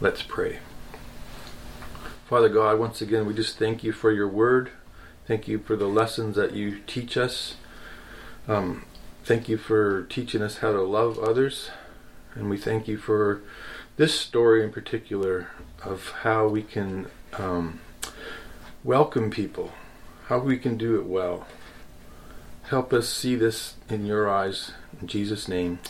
Let's 0.00 0.22
pray. 0.22 0.60
Father 2.28 2.48
God, 2.48 2.78
once 2.78 3.02
again, 3.02 3.26
we 3.26 3.34
just 3.34 3.58
thank 3.58 3.82
you 3.82 3.90
for 3.90 4.12
your 4.12 4.28
word. 4.28 4.70
Thank 5.26 5.48
you 5.48 5.58
for 5.58 5.74
the 5.74 5.88
lessons 5.88 6.36
that 6.36 6.52
you 6.52 6.78
teach 6.86 7.16
us. 7.16 7.56
Um, 8.46 8.84
thank 9.24 9.48
you 9.48 9.56
for 9.56 10.04
teaching 10.04 10.40
us 10.40 10.58
how 10.58 10.70
to 10.70 10.82
love 10.82 11.18
others. 11.18 11.70
And 12.36 12.48
we 12.48 12.56
thank 12.56 12.86
you 12.86 12.96
for 12.96 13.42
this 13.96 14.14
story 14.14 14.62
in 14.62 14.70
particular 14.70 15.48
of 15.82 16.12
how 16.22 16.46
we 16.46 16.62
can 16.62 17.08
um, 17.36 17.80
welcome 18.84 19.30
people, 19.30 19.72
how 20.26 20.38
we 20.38 20.58
can 20.58 20.78
do 20.78 21.00
it 21.00 21.06
well. 21.06 21.44
Help 22.64 22.92
us 22.92 23.08
see 23.08 23.34
this 23.34 23.74
in 23.88 24.06
your 24.06 24.30
eyes. 24.30 24.70
In 25.00 25.08
Jesus' 25.08 25.48
name, 25.48 25.80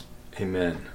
amen. 0.40 0.86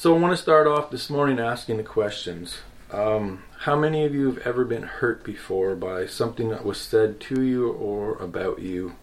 So 0.00 0.16
I 0.16 0.18
want 0.18 0.32
to 0.32 0.42
start 0.42 0.66
off 0.66 0.90
this 0.90 1.10
morning 1.10 1.38
asking 1.38 1.76
the 1.76 1.82
questions. 1.82 2.60
Um, 2.90 3.42
how 3.58 3.76
many 3.76 4.06
of 4.06 4.14
you 4.14 4.32
have 4.32 4.38
ever 4.46 4.64
been 4.64 4.84
hurt 4.84 5.22
before 5.22 5.74
by 5.74 6.06
something 6.06 6.48
that 6.48 6.64
was 6.64 6.80
said 6.80 7.20
to 7.20 7.42
you 7.42 7.70
or 7.70 8.14
about 8.14 8.60
you? 8.60 8.94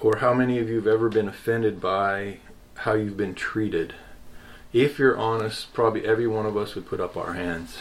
Or 0.00 0.18
how 0.18 0.34
many 0.34 0.58
of 0.58 0.68
you 0.68 0.76
have 0.76 0.86
ever 0.86 1.08
been 1.08 1.28
offended 1.28 1.80
by 1.80 2.40
how 2.74 2.92
you've 2.92 3.16
been 3.16 3.34
treated? 3.34 3.94
If 4.70 4.98
you're 4.98 5.16
honest, 5.16 5.72
probably 5.72 6.04
every 6.04 6.26
one 6.26 6.44
of 6.44 6.58
us 6.58 6.74
would 6.74 6.84
put 6.84 7.00
up 7.00 7.16
our 7.16 7.32
hands. 7.32 7.78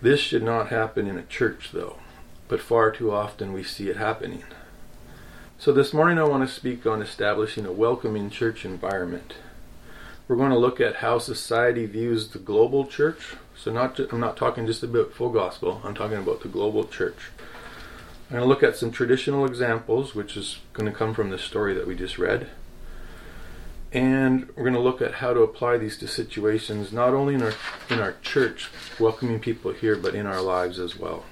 This 0.00 0.18
should 0.18 0.42
not 0.42 0.70
happen 0.70 1.06
in 1.06 1.18
a 1.18 1.26
church, 1.26 1.70
though, 1.72 2.00
but 2.48 2.60
far 2.60 2.90
too 2.90 3.12
often 3.12 3.52
we 3.52 3.62
see 3.62 3.88
it 3.90 3.96
happening. 3.96 4.42
So 5.56 5.72
this 5.72 5.94
morning 5.94 6.18
I 6.18 6.24
want 6.24 6.44
to 6.44 6.52
speak 6.52 6.84
on 6.84 7.00
establishing 7.00 7.64
a 7.64 7.70
welcoming 7.70 8.28
church 8.28 8.64
environment. 8.64 9.34
We're 10.28 10.36
going 10.36 10.50
to 10.50 10.58
look 10.58 10.80
at 10.80 10.96
how 10.96 11.18
society 11.18 11.84
views 11.86 12.28
the 12.28 12.38
global 12.38 12.86
church. 12.86 13.34
So 13.56 13.72
not 13.72 13.98
I'm 13.98 14.20
not 14.20 14.36
talking 14.36 14.66
just 14.66 14.82
about 14.82 15.12
full 15.12 15.30
gospel. 15.30 15.80
I'm 15.84 15.94
talking 15.94 16.18
about 16.18 16.42
the 16.42 16.48
global 16.48 16.84
church. 16.84 17.30
I'm 18.30 18.36
going 18.36 18.42
to 18.42 18.48
look 18.48 18.62
at 18.62 18.76
some 18.76 18.90
traditional 18.90 19.44
examples, 19.44 20.14
which 20.14 20.36
is 20.36 20.60
going 20.72 20.90
to 20.90 20.96
come 20.96 21.12
from 21.12 21.30
the 21.30 21.38
story 21.38 21.74
that 21.74 21.86
we 21.86 21.94
just 21.94 22.18
read. 22.18 22.48
And 23.92 24.48
we're 24.56 24.62
going 24.62 24.72
to 24.74 24.80
look 24.80 25.02
at 25.02 25.14
how 25.14 25.34
to 25.34 25.42
apply 25.42 25.76
these 25.76 25.98
to 25.98 26.08
situations, 26.08 26.92
not 26.92 27.12
only 27.12 27.34
in 27.34 27.42
our 27.42 27.52
in 27.90 27.98
our 27.98 28.14
church, 28.22 28.70
welcoming 28.98 29.38
people 29.38 29.72
here, 29.72 29.96
but 29.96 30.14
in 30.14 30.26
our 30.26 30.40
lives 30.40 30.78
as 30.78 30.96
well. 30.96 31.24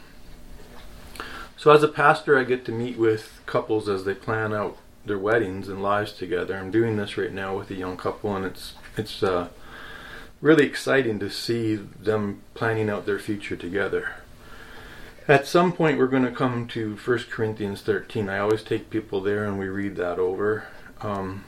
So 1.56 1.70
as 1.70 1.83
a 1.83 1.88
pastor, 1.88 2.38
I 2.38 2.44
get 2.44 2.64
to 2.66 2.72
meet 2.72 2.98
with 2.98 3.41
couples 3.46 3.88
as 3.88 4.05
they 4.05 4.14
plan 4.14 4.52
out 4.52 4.77
their 5.06 5.18
weddings 5.18 5.68
and 5.68 5.83
lives 5.83 6.12
together. 6.12 6.56
I'm 6.56 6.70
doing 6.70 6.96
this 6.96 7.16
right 7.16 7.33
now 7.33 7.56
with 7.56 7.70
a 7.70 7.74
young 7.74 7.96
couple, 7.96 8.36
and 8.36 8.44
it's 8.44 8.74
it's 9.00 9.22
uh, 9.22 9.48
really 10.40 10.66
exciting 10.66 11.18
to 11.18 11.30
see 11.30 11.74
them 11.74 12.42
planning 12.54 12.90
out 12.90 13.06
their 13.06 13.18
future 13.18 13.56
together. 13.56 14.10
At 15.26 15.46
some 15.46 15.72
point, 15.72 15.98
we're 15.98 16.06
going 16.06 16.24
to 16.24 16.30
come 16.30 16.66
to 16.68 16.96
1 16.96 17.18
Corinthians 17.30 17.82
13. 17.82 18.28
I 18.28 18.38
always 18.38 18.62
take 18.62 18.90
people 18.90 19.20
there 19.20 19.44
and 19.44 19.58
we 19.58 19.68
read 19.68 19.96
that 19.96 20.18
over. 20.18 20.66
Um, 21.00 21.44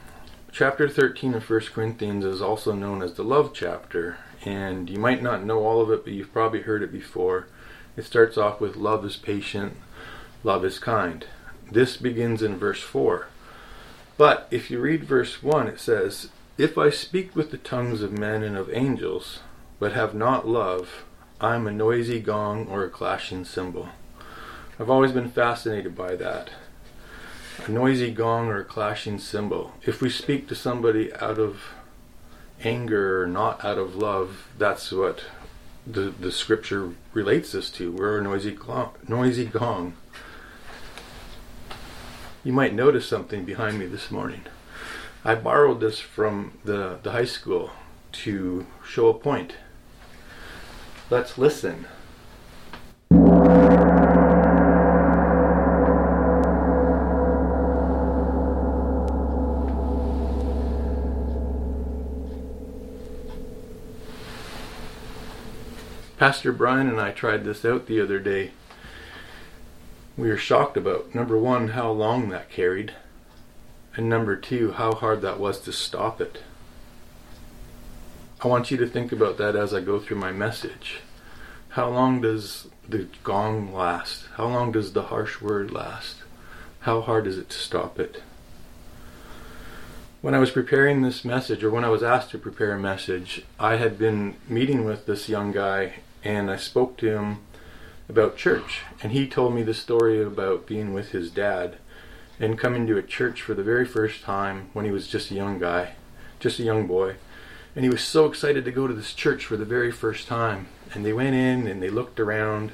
chapter 0.51 0.89
13 0.89 1.35
of 1.35 1.49
1 1.49 1.59
Corinthians 1.73 2.25
is 2.25 2.41
also 2.41 2.73
known 2.73 3.01
as 3.01 3.13
the 3.13 3.23
love 3.23 3.51
chapter, 3.53 4.17
and 4.45 4.89
you 4.89 4.97
might 4.97 5.21
not 5.21 5.43
know 5.43 5.63
all 5.63 5.81
of 5.81 5.91
it, 5.91 6.03
but 6.03 6.13
you've 6.13 6.33
probably 6.33 6.61
heard 6.61 6.81
it 6.81 6.91
before. 6.91 7.47
It 7.95 8.05
starts 8.05 8.37
off 8.37 8.59
with 8.59 8.75
love 8.75 9.05
is 9.05 9.17
patient, 9.17 9.77
love 10.43 10.65
is 10.65 10.79
kind. 10.79 11.25
This 11.71 11.97
begins 11.97 12.41
in 12.41 12.57
verse 12.57 12.81
4. 12.81 13.27
But 14.17 14.47
if 14.49 14.71
you 14.71 14.79
read 14.79 15.03
verse 15.03 15.43
1, 15.43 15.67
it 15.67 15.79
says, 15.79 16.29
if 16.57 16.77
I 16.77 16.89
speak 16.89 17.35
with 17.35 17.51
the 17.51 17.57
tongues 17.57 18.01
of 18.01 18.11
men 18.11 18.43
and 18.43 18.55
of 18.55 18.71
angels, 18.73 19.39
but 19.79 19.93
have 19.93 20.13
not 20.13 20.47
love, 20.47 21.03
I 21.41 21.55
am 21.55 21.67
a 21.67 21.71
noisy 21.71 22.19
gong 22.19 22.67
or 22.67 22.83
a 22.83 22.89
clashing 22.89 23.43
cymbal. 23.43 23.89
I've 24.79 24.89
always 24.89 25.11
been 25.11 25.29
fascinated 25.29 25.95
by 25.95 26.15
that. 26.15 26.51
A 27.65 27.71
noisy 27.71 28.11
gong 28.11 28.47
or 28.47 28.59
a 28.59 28.65
clashing 28.65 29.19
cymbal. 29.19 29.73
If 29.83 30.01
we 30.01 30.09
speak 30.09 30.47
to 30.47 30.55
somebody 30.55 31.13
out 31.15 31.39
of 31.39 31.73
anger 32.63 33.21
or 33.21 33.27
not 33.27 33.63
out 33.65 33.77
of 33.77 33.95
love, 33.95 34.47
that's 34.57 34.91
what 34.91 35.23
the, 35.85 36.13
the 36.17 36.31
scripture 36.31 36.91
relates 37.13 37.53
us 37.55 37.69
to. 37.71 37.91
We're 37.91 38.19
a 38.19 38.23
noisy, 38.23 38.51
gong, 38.51 38.91
noisy 39.07 39.45
gong. 39.45 39.93
You 42.43 42.53
might 42.53 42.73
notice 42.73 43.07
something 43.07 43.43
behind 43.43 43.79
me 43.79 43.85
this 43.85 44.11
morning. 44.11 44.43
I 45.25 45.35
borrowed 45.35 45.79
this 45.79 46.01
from 46.01 46.57
the, 46.65 46.99
the 47.01 47.11
high 47.11 47.23
school 47.23 47.71
to 48.11 48.65
show 48.85 49.07
a 49.07 49.13
point. 49.13 49.55
Let's 51.09 51.37
listen. 51.37 51.87
Pastor 66.17 66.51
Brian 66.51 66.89
and 66.89 66.99
I 66.99 67.11
tried 67.11 67.45
this 67.45 67.63
out 67.63 67.87
the 67.87 68.01
other 68.01 68.19
day. 68.19 68.51
We 70.17 70.27
were 70.27 70.37
shocked 70.37 70.75
about 70.75 71.15
number 71.15 71.37
one, 71.37 71.69
how 71.69 71.91
long 71.91 72.27
that 72.29 72.49
carried 72.49 72.93
and 73.95 74.09
number 74.09 74.35
two, 74.35 74.71
how 74.71 74.93
hard 74.93 75.21
that 75.21 75.39
was 75.39 75.59
to 75.61 75.71
stop 75.71 76.19
it. 76.19 76.41
I 78.41 78.47
want 78.47 78.71
you 78.71 78.77
to 78.77 78.87
think 78.87 79.11
about 79.11 79.37
that 79.37 79.55
as 79.55 79.73
I 79.73 79.79
go 79.79 79.99
through 79.99 80.17
my 80.17 80.31
message. 80.31 80.99
How 81.69 81.89
long 81.89 82.21
does 82.21 82.67
the 82.87 83.07
gong 83.23 83.73
last? 83.73 84.25
How 84.35 84.47
long 84.47 84.71
does 84.71 84.93
the 84.93 85.03
harsh 85.03 85.41
word 85.41 85.71
last? 85.71 86.17
How 86.81 87.01
hard 87.01 87.27
is 87.27 87.37
it 87.37 87.49
to 87.49 87.57
stop 87.57 87.99
it? 87.99 88.21
When 90.21 90.33
I 90.33 90.39
was 90.39 90.51
preparing 90.51 91.01
this 91.01 91.23
message, 91.23 91.63
or 91.63 91.69
when 91.69 91.83
I 91.83 91.89
was 91.89 92.03
asked 92.03 92.31
to 92.31 92.37
prepare 92.37 92.73
a 92.73 92.79
message, 92.79 93.43
I 93.59 93.75
had 93.75 93.97
been 93.97 94.35
meeting 94.47 94.85
with 94.85 95.05
this 95.05 95.29
young 95.29 95.51
guy 95.51 95.95
and 96.23 96.49
I 96.49 96.55
spoke 96.55 96.97
to 96.97 97.09
him 97.09 97.37
about 98.09 98.37
church. 98.37 98.81
And 99.01 99.11
he 99.11 99.27
told 99.27 99.53
me 99.53 99.63
the 99.63 99.73
story 99.73 100.21
about 100.21 100.65
being 100.65 100.93
with 100.93 101.11
his 101.11 101.29
dad 101.29 101.77
and 102.39 102.57
coming 102.57 102.87
to 102.87 102.97
a 102.97 103.03
church 103.03 103.41
for 103.41 103.53
the 103.53 103.63
very 103.63 103.85
first 103.85 104.23
time 104.23 104.69
when 104.73 104.85
he 104.85 104.91
was 104.91 105.07
just 105.07 105.31
a 105.31 105.35
young 105.35 105.59
guy, 105.59 105.93
just 106.39 106.59
a 106.59 106.63
young 106.63 106.87
boy. 106.87 107.15
And 107.75 107.83
he 107.83 107.89
was 107.89 108.01
so 108.01 108.25
excited 108.25 108.65
to 108.65 108.71
go 108.71 108.87
to 108.87 108.93
this 108.93 109.13
church 109.13 109.45
for 109.45 109.57
the 109.57 109.65
very 109.65 109.91
first 109.91 110.27
time. 110.27 110.67
And 110.93 111.05
they 111.05 111.13
went 111.13 111.35
in 111.35 111.67
and 111.67 111.81
they 111.81 111.89
looked 111.89 112.19
around 112.19 112.71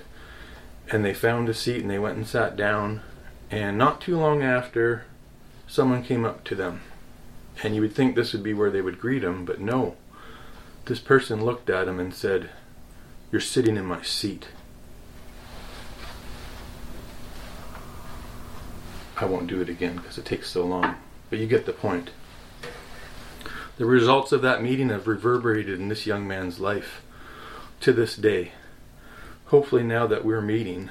and 0.92 1.06
they 1.06 1.14
found 1.14 1.48
a 1.48 1.54
seat 1.54 1.82
and 1.82 1.90
they 1.90 2.00
went 2.00 2.18
and 2.18 2.28
sat 2.28 2.56
down. 2.56 3.02
And 3.52 3.78
not 3.78 4.02
too 4.02 4.18
long 4.18 4.44
after, 4.44 5.06
someone 5.68 6.04
came 6.04 6.26
up 6.26 6.44
to 6.46 6.56
them. 6.56 6.82
And 7.64 7.76
you 7.76 7.82
would 7.82 7.96
think 7.96 8.16
this 8.16 8.34
would 8.34 8.44
be 8.44 8.54
where 8.54 8.72
they 8.72 8.82
would 8.82 9.00
greet 9.00 9.24
him, 9.24 9.46
but 9.46 9.60
no. 9.60 9.96
This 10.86 11.00
person 11.00 11.46
looked 11.46 11.70
at 11.70 11.88
him 11.88 12.00
and 12.00 12.14
said, 12.14 12.50
You're 13.32 13.42
sitting 13.42 13.78
in 13.78 13.86
my 13.86 14.02
seat. 14.02 14.48
I 19.20 19.26
won't 19.26 19.48
do 19.48 19.62
it 19.62 19.70
again 19.70 19.98
because 19.98 20.18
it 20.18 20.26
takes 20.26 20.50
so 20.50 20.66
long. 20.66 20.96
But 21.30 21.40
you 21.40 21.48
get 21.48 21.66
the 21.66 21.74
point. 21.74 22.12
The 23.78 23.86
results 23.86 24.32
of 24.32 24.42
that 24.42 24.64
meeting 24.64 24.90
have 24.90 25.08
reverberated 25.08 25.80
in 25.80 25.90
this 25.90 26.06
young 26.06 26.28
man's 26.28 26.60
life 26.60 27.02
to 27.82 27.94
this 27.94 28.16
day. 28.16 28.52
Hopefully, 29.48 29.84
now 29.84 30.08
that 30.08 30.26
we're 30.26 30.42
meeting 30.42 30.90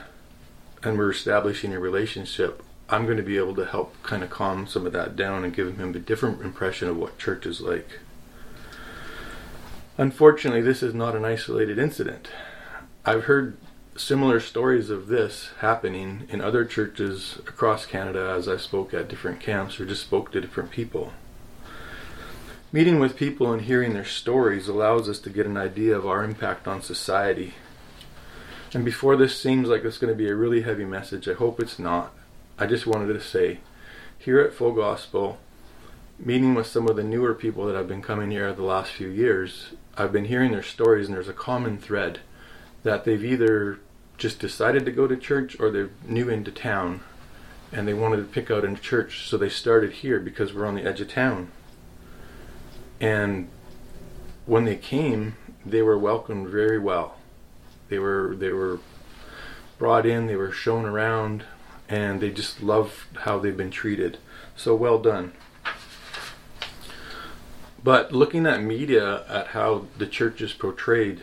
and 0.82 0.96
we're 0.96 1.10
establishing 1.10 1.72
a 1.72 1.80
relationship, 1.80 2.62
I'm 2.88 3.04
going 3.04 3.18
to 3.18 3.22
be 3.22 3.36
able 3.36 3.54
to 3.56 3.66
help 3.66 4.00
kind 4.02 4.22
of 4.22 4.30
calm 4.30 4.66
some 4.66 4.86
of 4.86 4.92
that 4.92 5.16
down 5.16 5.44
and 5.44 5.54
give 5.54 5.76
him 5.76 5.94
a 5.94 5.98
different 5.98 6.40
impression 6.40 6.88
of 6.88 6.96
what 6.96 7.18
church 7.18 7.46
is 7.46 7.60
like. 7.60 8.00
Unfortunately, 9.98 10.62
this 10.62 10.82
is 10.82 10.94
not 10.94 11.16
an 11.16 11.24
isolated 11.24 11.78
incident. 11.78 12.28
I've 13.04 13.24
heard 13.24 13.56
similar 13.98 14.38
stories 14.40 14.90
of 14.90 15.08
this 15.08 15.50
happening 15.58 16.26
in 16.30 16.40
other 16.40 16.64
churches 16.64 17.38
across 17.46 17.84
Canada 17.84 18.34
as 18.36 18.48
I 18.48 18.56
spoke 18.56 18.94
at 18.94 19.08
different 19.08 19.40
camps 19.40 19.80
or 19.80 19.86
just 19.86 20.02
spoke 20.02 20.30
to 20.32 20.40
different 20.40 20.70
people. 20.70 21.12
Meeting 22.70 22.98
with 22.98 23.16
people 23.16 23.52
and 23.52 23.62
hearing 23.62 23.94
their 23.94 24.04
stories 24.04 24.68
allows 24.68 25.08
us 25.08 25.18
to 25.20 25.30
get 25.30 25.46
an 25.46 25.56
idea 25.56 25.96
of 25.96 26.06
our 26.06 26.22
impact 26.22 26.68
on 26.68 26.82
society. 26.82 27.54
And 28.72 28.84
before 28.84 29.16
this 29.16 29.40
seems 29.40 29.68
like 29.68 29.84
it's 29.84 29.98
going 29.98 30.12
to 30.12 30.18
be 30.18 30.28
a 30.28 30.34
really 30.34 30.62
heavy 30.62 30.84
message, 30.84 31.28
I 31.28 31.34
hope 31.34 31.58
it's 31.58 31.78
not. 31.78 32.12
I 32.58 32.66
just 32.66 32.86
wanted 32.86 33.12
to 33.12 33.20
say 33.20 33.60
here 34.18 34.38
at 34.40 34.52
Full 34.52 34.72
Gospel, 34.72 35.38
meeting 36.18 36.54
with 36.54 36.66
some 36.66 36.88
of 36.88 36.96
the 36.96 37.04
newer 37.04 37.34
people 37.34 37.66
that 37.66 37.76
have 37.76 37.88
been 37.88 38.02
coming 38.02 38.30
here 38.30 38.52
the 38.52 38.62
last 38.62 38.92
few 38.92 39.08
years, 39.08 39.72
I've 39.96 40.12
been 40.12 40.26
hearing 40.26 40.52
their 40.52 40.62
stories, 40.62 41.06
and 41.06 41.16
there's 41.16 41.28
a 41.28 41.32
common 41.32 41.78
thread 41.78 42.20
that 42.82 43.04
they've 43.04 43.24
either 43.24 43.80
just 44.18 44.40
decided 44.40 44.84
to 44.84 44.92
go 44.92 45.06
to 45.06 45.16
church 45.16 45.58
or 45.58 45.70
they're 45.70 45.90
new 46.06 46.28
into 46.28 46.50
town 46.50 47.00
and 47.72 47.86
they 47.86 47.94
wanted 47.94 48.16
to 48.16 48.24
pick 48.24 48.50
out 48.50 48.64
a 48.64 48.74
church, 48.76 49.28
so 49.28 49.36
they 49.36 49.48
started 49.48 49.92
here 49.92 50.18
because 50.18 50.52
we're 50.52 50.66
on 50.66 50.74
the 50.74 50.84
edge 50.84 51.00
of 51.00 51.08
town. 51.08 51.50
And 53.00 53.48
when 54.46 54.64
they 54.64 54.76
came, 54.76 55.36
they 55.64 55.82
were 55.82 55.98
welcomed 55.98 56.48
very 56.48 56.78
well. 56.78 57.16
They 57.88 57.98
were 57.98 58.34
they 58.36 58.50
were 58.50 58.80
brought 59.78 60.06
in, 60.06 60.26
they 60.26 60.36
were 60.36 60.50
shown 60.50 60.84
around, 60.84 61.44
and 61.88 62.20
they 62.20 62.30
just 62.30 62.62
love 62.62 63.06
how 63.20 63.38
they've 63.38 63.56
been 63.56 63.70
treated. 63.70 64.18
So 64.56 64.74
well 64.74 64.98
done. 64.98 65.32
But 67.84 68.12
looking 68.12 68.46
at 68.46 68.62
media, 68.62 69.24
at 69.28 69.48
how 69.48 69.86
the 69.96 70.06
church 70.06 70.40
is 70.40 70.52
portrayed, 70.52 71.20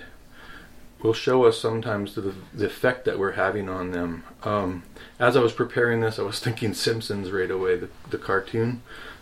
will 1.02 1.14
show 1.14 1.46
us 1.46 1.60
sometimes 1.60 2.16
the, 2.16 2.34
the 2.54 2.66
effect 2.66 3.06
that 3.06 3.20
we're 3.20 3.34
having 3.34 3.70
on 3.70 3.92
them. 3.92 4.24
Um, 4.44 4.84
as 5.20 5.36
I 5.36 5.42
was 5.42 5.54
preparing 5.54 6.02
this, 6.02 6.20
I 6.20 6.24
was 6.24 6.40
thinking 6.44 6.74
Simpsons 6.74 7.32
right 7.32 7.52
away, 7.52 7.78
the, 7.78 7.90
the 8.10 8.18
cartoon. 8.18 8.82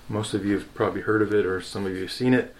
Most 0.09 0.33
of 0.33 0.45
you 0.45 0.55
have 0.55 0.73
probably 0.73 1.01
heard 1.01 1.21
of 1.21 1.33
it, 1.33 1.45
or 1.45 1.61
some 1.61 1.85
of 1.85 1.93
you 1.93 2.01
have 2.01 2.11
seen 2.11 2.33
it. 2.33 2.55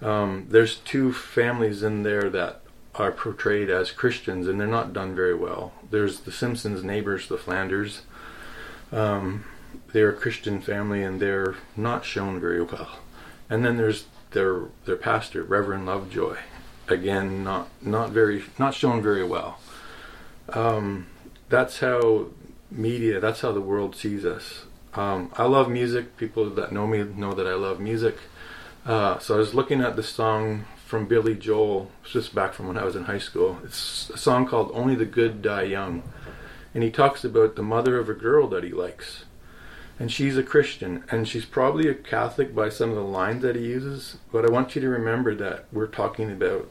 Um, 0.00 0.46
there's 0.50 0.76
two 0.78 1.12
families 1.12 1.82
in 1.82 2.02
there 2.02 2.30
that 2.30 2.60
are 2.94 3.12
portrayed 3.12 3.70
as 3.70 3.90
Christians, 3.90 4.48
and 4.48 4.60
they're 4.60 4.66
not 4.66 4.92
done 4.92 5.14
very 5.14 5.34
well. 5.34 5.72
There's 5.90 6.20
the 6.20 6.32
Simpsons 6.32 6.82
neighbors, 6.82 7.28
the 7.28 7.38
Flanders. 7.38 8.02
Um, 8.92 9.44
they're 9.92 10.10
a 10.10 10.16
Christian 10.16 10.60
family, 10.60 11.02
and 11.02 11.20
they're 11.20 11.56
not 11.76 12.04
shown 12.04 12.40
very 12.40 12.62
well. 12.62 12.98
And 13.48 13.64
then 13.64 13.76
there's 13.76 14.06
their 14.32 14.64
their 14.84 14.96
pastor, 14.96 15.42
Reverend 15.42 15.86
Lovejoy. 15.86 16.38
Again, 16.88 17.44
not 17.44 17.68
not 17.82 18.10
very 18.10 18.44
not 18.58 18.74
shown 18.74 19.02
very 19.02 19.24
well. 19.24 19.58
Um, 20.48 21.06
that's 21.48 21.80
how 21.80 22.28
media. 22.70 23.20
That's 23.20 23.40
how 23.40 23.52
the 23.52 23.60
world 23.60 23.94
sees 23.94 24.24
us. 24.24 24.64
Um, 24.94 25.30
I 25.36 25.44
love 25.44 25.68
music. 25.68 26.16
People 26.16 26.48
that 26.50 26.72
know 26.72 26.86
me 26.86 27.02
know 27.02 27.32
that 27.34 27.46
I 27.46 27.54
love 27.54 27.78
music. 27.80 28.16
Uh, 28.86 29.18
so 29.18 29.34
I 29.34 29.38
was 29.38 29.54
looking 29.54 29.82
at 29.82 29.96
the 29.96 30.02
song 30.02 30.64
from 30.88 31.04
Billy 31.04 31.34
Joel, 31.34 31.90
it's 32.02 32.12
just 32.12 32.34
back 32.34 32.54
from 32.54 32.66
when 32.66 32.78
I 32.78 32.84
was 32.84 32.96
in 32.96 33.04
high 33.04 33.18
school. 33.18 33.58
It's 33.62 34.08
a 34.08 34.16
song 34.16 34.46
called 34.46 34.70
Only 34.72 34.94
the 34.94 35.04
Good 35.04 35.42
Die 35.42 35.64
Young. 35.64 36.02
And 36.72 36.82
he 36.82 36.90
talks 36.90 37.24
about 37.24 37.56
the 37.56 37.62
mother 37.62 37.98
of 37.98 38.08
a 38.08 38.14
girl 38.14 38.48
that 38.48 38.64
he 38.64 38.70
likes. 38.70 39.26
And 39.98 40.10
she's 40.10 40.38
a 40.38 40.42
Christian, 40.42 41.04
and 41.10 41.28
she's 41.28 41.44
probably 41.44 41.90
a 41.90 41.94
Catholic 41.94 42.54
by 42.54 42.70
some 42.70 42.88
of 42.88 42.96
the 42.96 43.02
lines 43.02 43.42
that 43.42 43.54
he 43.54 43.66
uses. 43.66 44.16
But 44.32 44.46
I 44.46 44.50
want 44.50 44.74
you 44.74 44.80
to 44.80 44.88
remember 44.88 45.34
that 45.34 45.66
we're 45.70 45.88
talking 45.88 46.30
about 46.30 46.70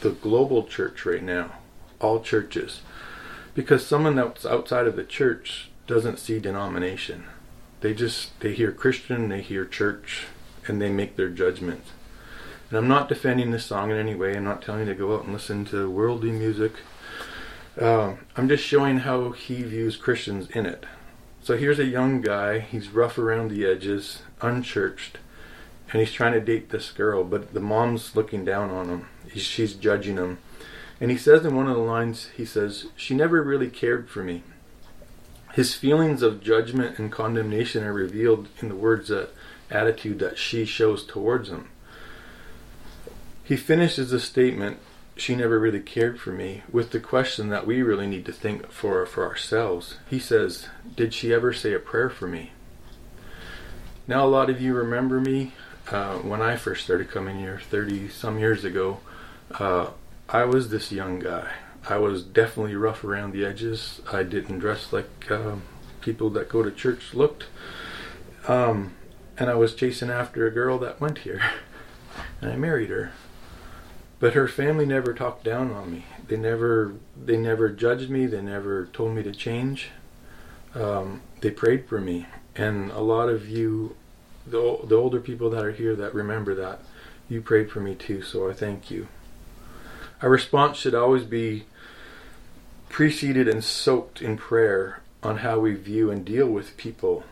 the 0.00 0.10
global 0.10 0.64
church 0.64 1.04
right 1.04 1.22
now, 1.22 1.52
all 2.00 2.20
churches. 2.20 2.80
Because 3.54 3.86
someone 3.86 4.14
that's 4.14 4.46
outside 4.46 4.86
of 4.86 4.96
the 4.96 5.04
church 5.04 5.70
doesn't 5.86 6.18
see 6.18 6.38
denomination. 6.38 7.24
They 7.80 7.94
just 7.94 8.38
they 8.40 8.54
hear 8.54 8.72
Christian, 8.72 9.28
they 9.28 9.40
hear 9.40 9.64
church, 9.64 10.26
and 10.66 10.80
they 10.80 10.90
make 10.90 11.16
their 11.16 11.30
judgment. 11.30 11.82
And 12.68 12.78
I'm 12.78 12.88
not 12.88 13.08
defending 13.08 13.50
this 13.50 13.64
song 13.64 13.90
in 13.90 13.96
any 13.96 14.14
way. 14.14 14.36
I'm 14.36 14.44
not 14.44 14.62
telling 14.62 14.86
you 14.86 14.92
to 14.92 14.94
go 14.94 15.14
out 15.14 15.24
and 15.24 15.32
listen 15.32 15.64
to 15.66 15.90
worldly 15.90 16.32
music. 16.32 16.72
Uh, 17.80 18.14
I'm 18.36 18.48
just 18.48 18.64
showing 18.64 18.98
how 18.98 19.30
he 19.30 19.62
views 19.62 19.96
Christians 19.96 20.50
in 20.50 20.66
it. 20.66 20.84
So 21.40 21.56
here's 21.56 21.78
a 21.78 21.84
young 21.84 22.20
guy. 22.20 22.58
He's 22.58 22.88
rough 22.88 23.16
around 23.16 23.50
the 23.50 23.64
edges, 23.64 24.22
unchurched, 24.42 25.18
and 25.90 26.00
he's 26.00 26.12
trying 26.12 26.34
to 26.34 26.40
date 26.40 26.70
this 26.70 26.90
girl. 26.90 27.24
But 27.24 27.54
the 27.54 27.60
mom's 27.60 28.14
looking 28.14 28.44
down 28.44 28.70
on 28.70 28.88
him. 28.88 29.08
He's, 29.30 29.42
she's 29.42 29.74
judging 29.74 30.16
him. 30.16 30.38
And 31.00 31.10
he 31.10 31.16
says 31.16 31.44
in 31.44 31.54
one 31.54 31.68
of 31.68 31.76
the 31.76 31.82
lines, 31.82 32.30
he 32.36 32.44
says, 32.44 32.86
She 32.96 33.14
never 33.14 33.42
really 33.42 33.70
cared 33.70 34.10
for 34.10 34.22
me. 34.22 34.42
His 35.54 35.74
feelings 35.74 36.22
of 36.22 36.42
judgment 36.42 36.98
and 36.98 37.10
condemnation 37.10 37.84
are 37.84 37.92
revealed 37.92 38.48
in 38.60 38.68
the 38.68 38.74
words 38.74 39.08
that 39.08 39.30
attitude 39.70 40.18
that 40.18 40.38
she 40.38 40.64
shows 40.64 41.04
towards 41.04 41.48
him. 41.48 41.68
He 43.44 43.56
finishes 43.56 44.10
the 44.10 44.20
statement, 44.20 44.78
she 45.16 45.34
never 45.34 45.58
really 45.58 45.80
cared 45.80 46.20
for 46.20 46.32
me, 46.32 46.62
with 46.70 46.90
the 46.90 47.00
question 47.00 47.48
that 47.48 47.66
we 47.66 47.82
really 47.82 48.06
need 48.06 48.26
to 48.26 48.32
think 48.32 48.70
for 48.70 49.04
for 49.06 49.26
ourselves. 49.26 49.96
He 50.08 50.18
says, 50.18 50.68
Did 50.96 51.14
she 51.14 51.32
ever 51.32 51.52
say 51.52 51.72
a 51.72 51.78
prayer 51.78 52.10
for 52.10 52.28
me? 52.28 52.52
Now, 54.06 54.24
a 54.24 54.28
lot 54.28 54.50
of 54.50 54.60
you 54.60 54.74
remember 54.74 55.20
me 55.20 55.54
uh, 55.90 56.16
when 56.18 56.42
I 56.42 56.56
first 56.56 56.84
started 56.84 57.10
coming 57.10 57.38
here 57.38 57.60
30 57.70 58.08
some 58.08 58.38
years 58.38 58.64
ago. 58.64 59.00
Uh, 59.52 59.90
I 60.28 60.44
was 60.44 60.68
this 60.68 60.92
young 60.92 61.20
guy. 61.20 61.50
I 61.88 61.96
was 61.98 62.22
definitely 62.22 62.74
rough 62.74 63.02
around 63.02 63.32
the 63.32 63.46
edges. 63.46 64.02
I 64.12 64.22
didn't 64.22 64.58
dress 64.58 64.92
like 64.92 65.30
uh, 65.30 65.56
people 66.00 66.28
that 66.30 66.48
go 66.48 66.62
to 66.62 66.70
church 66.70 67.14
looked. 67.14 67.46
Um, 68.46 68.94
and 69.38 69.48
I 69.48 69.54
was 69.54 69.74
chasing 69.74 70.10
after 70.10 70.46
a 70.46 70.50
girl 70.50 70.78
that 70.78 71.00
went 71.00 71.18
here. 71.18 71.42
And 72.40 72.50
I 72.50 72.56
married 72.56 72.90
her. 72.90 73.12
But 74.20 74.34
her 74.34 74.48
family 74.48 74.86
never 74.86 75.14
talked 75.14 75.44
down 75.44 75.70
on 75.70 75.92
me. 75.92 76.04
They 76.26 76.36
never 76.36 76.94
they 77.16 77.36
never 77.36 77.68
judged 77.68 78.10
me. 78.10 78.26
They 78.26 78.42
never 78.42 78.86
told 78.86 79.14
me 79.14 79.22
to 79.22 79.32
change. 79.32 79.90
Um, 80.74 81.22
they 81.40 81.50
prayed 81.50 81.88
for 81.88 82.00
me, 82.00 82.26
and 82.56 82.90
a 82.90 83.00
lot 83.00 83.28
of 83.28 83.48
you, 83.48 83.96
the 84.50 84.78
the 84.84 84.96
older 84.96 85.20
people 85.20 85.50
that 85.50 85.64
are 85.64 85.72
here 85.72 85.94
that 85.96 86.14
remember 86.14 86.54
that, 86.54 86.80
you 87.28 87.40
prayed 87.40 87.70
for 87.70 87.80
me 87.80 87.94
too. 87.94 88.22
So 88.22 88.48
I 88.48 88.52
thank 88.52 88.90
you. 88.90 89.08
Our 90.22 90.30
response 90.30 90.76
should 90.76 90.94
always 90.94 91.24
be 91.24 91.64
preceded 92.88 93.48
and 93.48 93.62
soaked 93.62 94.20
in 94.20 94.36
prayer 94.36 95.02
on 95.22 95.38
how 95.38 95.60
we 95.60 95.74
view 95.74 96.10
and 96.10 96.24
deal 96.24 96.46
with 96.46 96.76
people 96.76 97.24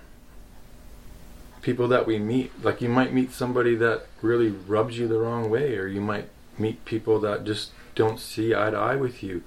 people 1.63 1.89
that 1.89 2.07
we 2.07 2.19
meet. 2.19 2.53
Like 2.63 2.81
you 2.81 2.89
might 2.89 3.13
meet 3.13 3.33
somebody 3.33 3.75
that 3.75 4.07
really 4.23 4.51
rubs 4.51 4.99
you 4.99 5.09
the 5.09 5.19
wrong 5.19 5.51
way, 5.51 5.77
or 5.77 5.89
you 5.89 6.01
might 6.01 6.29
meet 6.59 6.85
people 6.85 7.19
that 7.21 7.45
just 7.45 7.73
don't 7.97 8.21
see 8.21 8.55
eye 8.55 8.71
to 8.71 8.77
eye 8.77 8.95
with 8.95 9.23
you. 9.23 9.43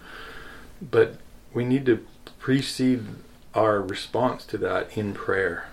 But 0.82 1.16
we 1.54 1.64
need 1.64 1.86
to 1.86 2.06
precede 2.40 3.06
our 3.56 3.82
response 3.82 4.46
to 4.48 4.58
that 4.58 4.98
in 4.98 5.14
prayer. 5.14 5.70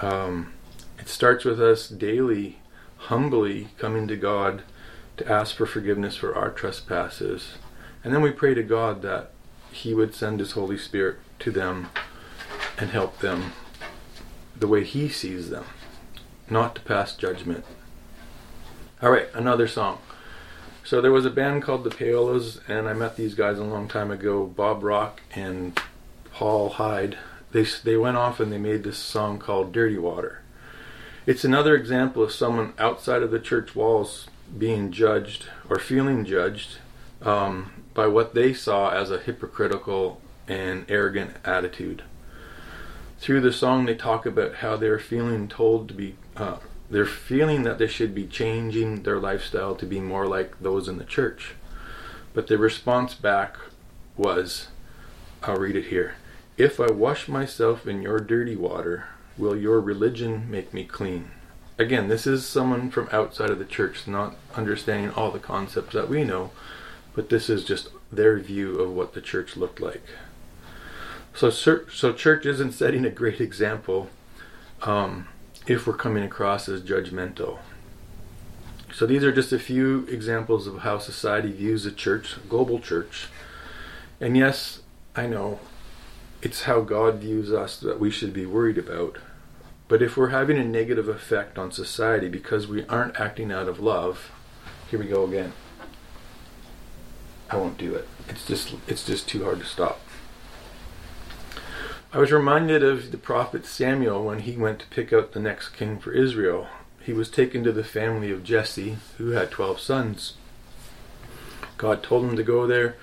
Um, 0.00 0.54
it 0.98 1.08
starts 1.08 1.44
with 1.44 1.60
us 1.60 1.88
daily, 1.88 2.58
humbly 2.96 3.68
coming 3.78 4.08
to 4.08 4.16
God 4.16 4.62
to 5.16 5.30
ask 5.30 5.56
for 5.56 5.66
forgiveness 5.66 6.16
for 6.16 6.34
our 6.34 6.50
trespasses. 6.50 7.54
And 8.04 8.14
then 8.14 8.22
we 8.22 8.30
pray 8.30 8.54
to 8.54 8.62
God 8.62 9.02
that 9.02 9.32
He 9.72 9.94
would 9.94 10.14
send 10.14 10.40
His 10.40 10.52
Holy 10.52 10.78
Spirit 10.78 11.16
to 11.40 11.50
them 11.50 11.88
and 12.78 12.90
help 12.90 13.18
them 13.20 13.52
the 14.58 14.68
way 14.68 14.84
He 14.84 15.08
sees 15.08 15.50
them, 15.50 15.64
not 16.48 16.74
to 16.76 16.80
pass 16.82 17.14
judgment. 17.14 17.64
All 19.02 19.10
right, 19.10 19.28
another 19.34 19.68
song. 19.68 19.98
So 20.84 21.00
there 21.00 21.12
was 21.12 21.26
a 21.26 21.30
band 21.30 21.64
called 21.64 21.84
the 21.84 21.90
Payolas, 21.90 22.60
and 22.68 22.88
I 22.88 22.92
met 22.92 23.16
these 23.16 23.34
guys 23.34 23.58
a 23.58 23.64
long 23.64 23.88
time 23.88 24.10
ago, 24.10 24.46
Bob 24.46 24.84
Rock 24.84 25.20
and 25.34 25.78
Paul 26.32 26.68
Hyde. 26.70 27.18
They 27.50 27.64
they 27.82 27.96
went 27.96 28.16
off 28.16 28.40
and 28.40 28.52
they 28.52 28.58
made 28.58 28.84
this 28.84 28.98
song 28.98 29.38
called 29.38 29.72
Dirty 29.72 29.98
Water. 29.98 30.42
It's 31.26 31.44
another 31.44 31.74
example 31.74 32.22
of 32.22 32.30
someone 32.30 32.72
outside 32.78 33.22
of 33.22 33.32
the 33.32 33.40
church 33.40 33.74
walls 33.74 34.28
being 34.56 34.92
judged 34.92 35.46
or 35.68 35.78
feeling 35.78 36.24
judged 36.24 36.78
um, 37.20 37.82
by 37.94 38.06
what 38.06 38.34
they 38.34 38.54
saw 38.54 38.90
as 38.90 39.10
a 39.10 39.18
hypocritical 39.18 40.20
and 40.46 40.86
arrogant 40.88 41.32
attitude. 41.44 42.04
Through 43.18 43.40
the 43.40 43.52
song 43.52 43.86
they 43.86 43.96
talk 43.96 44.24
about 44.24 44.56
how 44.56 44.76
they're 44.76 45.00
feeling 45.00 45.48
told 45.48 45.88
to 45.88 45.94
be 45.94 46.14
uh, 46.36 46.58
they're 46.88 47.04
feeling 47.04 47.64
that 47.64 47.78
they 47.78 47.88
should 47.88 48.14
be 48.14 48.26
changing 48.26 49.02
their 49.02 49.18
lifestyle 49.18 49.74
to 49.74 49.86
be 49.86 49.98
more 49.98 50.26
like 50.28 50.60
those 50.60 50.86
in 50.86 50.98
the 50.98 51.04
church. 51.04 51.56
But 52.34 52.46
the 52.46 52.56
response 52.56 53.14
back 53.14 53.56
was 54.16 54.68
i'll 55.42 55.56
read 55.56 55.76
it 55.76 55.86
here 55.86 56.14
if 56.56 56.80
i 56.80 56.90
wash 56.90 57.28
myself 57.28 57.86
in 57.86 58.00
your 58.00 58.18
dirty 58.18 58.56
water 58.56 59.08
will 59.38 59.56
your 59.56 59.80
religion 59.80 60.50
make 60.50 60.72
me 60.72 60.84
clean 60.84 61.30
again 61.78 62.08
this 62.08 62.26
is 62.26 62.46
someone 62.46 62.90
from 62.90 63.08
outside 63.12 63.50
of 63.50 63.58
the 63.58 63.64
church 63.64 64.06
not 64.06 64.36
understanding 64.54 65.10
all 65.10 65.30
the 65.30 65.38
concepts 65.38 65.94
that 65.94 66.08
we 66.08 66.24
know 66.24 66.50
but 67.14 67.28
this 67.28 67.48
is 67.48 67.64
just 67.64 67.88
their 68.12 68.38
view 68.38 68.78
of 68.78 68.92
what 68.92 69.14
the 69.14 69.20
church 69.20 69.56
looked 69.56 69.80
like 69.80 70.02
so, 71.36 71.50
so 71.50 72.14
church 72.14 72.46
isn't 72.46 72.72
setting 72.72 73.04
a 73.04 73.10
great 73.10 73.42
example 73.42 74.08
um, 74.82 75.28
if 75.66 75.86
we're 75.86 75.92
coming 75.92 76.24
across 76.24 76.66
as 76.66 76.80
judgmental. 76.80 77.58
So 78.94 79.04
these 79.04 79.22
are 79.22 79.32
just 79.32 79.52
a 79.52 79.58
few 79.58 80.06
examples 80.06 80.66
of 80.66 80.78
how 80.78 80.96
society 80.96 81.52
views 81.52 81.84
a 81.84 81.92
church, 81.92 82.36
global 82.48 82.80
church. 82.80 83.28
And 84.18 84.34
yes, 84.34 84.80
I 85.14 85.26
know 85.26 85.60
it's 86.42 86.62
how 86.62 86.80
God 86.80 87.16
views 87.16 87.52
us 87.52 87.78
that 87.80 88.00
we 88.00 88.10
should 88.10 88.32
be 88.32 88.46
worried 88.46 88.78
about. 88.78 89.18
But 89.88 90.02
if 90.02 90.16
we're 90.16 90.28
having 90.28 90.58
a 90.58 90.64
negative 90.64 91.08
effect 91.08 91.58
on 91.58 91.70
society 91.70 92.28
because 92.28 92.66
we 92.66 92.84
aren't 92.86 93.20
acting 93.20 93.52
out 93.52 93.68
of 93.68 93.78
love, 93.78 94.32
here 94.90 94.98
we 94.98 95.06
go 95.06 95.24
again. 95.24 95.52
I 97.48 97.56
won't 97.56 97.78
do 97.78 97.94
it. 97.94 98.08
It's 98.28 98.46
just 98.46 98.74
it's 98.88 99.06
just 99.06 99.28
too 99.28 99.44
hard 99.44 99.60
to 99.60 99.66
stop. 99.66 100.00
I 102.12 102.18
was 102.18 102.32
reminded 102.32 102.82
of 102.82 103.10
the 103.10 103.18
prophet 103.18 103.66
Samuel 103.66 104.24
when 104.24 104.40
he 104.40 104.56
went 104.56 104.80
to 104.80 104.86
pick 104.86 105.12
out 105.12 105.32
the 105.32 105.40
next 105.40 105.70
king 105.70 105.98
for 105.98 106.12
Israel. 106.12 106.68
he 107.00 107.12
was 107.12 107.30
taken 107.30 107.62
to 107.62 107.70
the 107.70 107.84
family 107.84 108.32
of 108.32 108.42
Jesse, 108.42 108.96
who 109.16 109.30
had 109.30 109.52
12 109.52 109.78
sons. 109.78 110.34
God 111.78 112.02
told 112.02 112.24
him 112.24 112.34
to 112.34 112.42
go 112.42 112.66
there. 112.66 112.96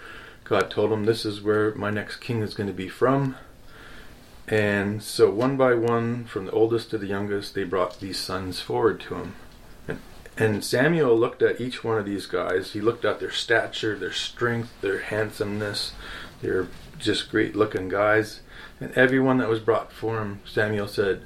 God 0.54 0.70
told 0.70 0.92
him, 0.92 1.06
This 1.06 1.26
is 1.26 1.42
where 1.42 1.74
my 1.74 1.90
next 1.90 2.18
king 2.18 2.44
is 2.44 2.54
going 2.54 2.68
to 2.68 2.74
be 2.74 2.88
from. 2.88 3.38
And 4.48 5.02
so, 5.02 5.32
one 5.32 5.58
by 5.58 5.74
one, 5.74 6.26
from 6.26 6.46
the 6.46 6.52
oldest 6.52 6.92
to 6.92 7.00
the 7.00 7.08
youngest, 7.08 7.56
they 7.56 7.64
brought 7.64 8.00
these 8.00 8.20
sons 8.20 8.60
forward 8.60 9.00
to 9.02 9.16
him. 9.16 9.36
And, 9.88 10.00
and 10.38 10.64
Samuel 10.64 11.18
looked 11.18 11.42
at 11.42 11.60
each 11.60 11.84
one 11.84 11.98
of 11.98 12.06
these 12.06 12.28
guys. 12.28 12.74
He 12.74 12.82
looked 12.82 13.04
at 13.04 13.20
their 13.20 13.32
stature, 13.32 13.98
their 13.98 14.12
strength, 14.12 14.70
their 14.82 15.00
handsomeness. 15.00 15.94
They're 16.44 16.68
just 17.00 17.32
great 17.32 17.56
looking 17.56 17.90
guys. 17.90 18.42
And 18.80 18.96
everyone 18.96 19.40
that 19.40 19.50
was 19.50 19.60
brought 19.60 19.92
for 19.92 20.22
him, 20.22 20.42
Samuel 20.46 20.88
said, 20.88 21.24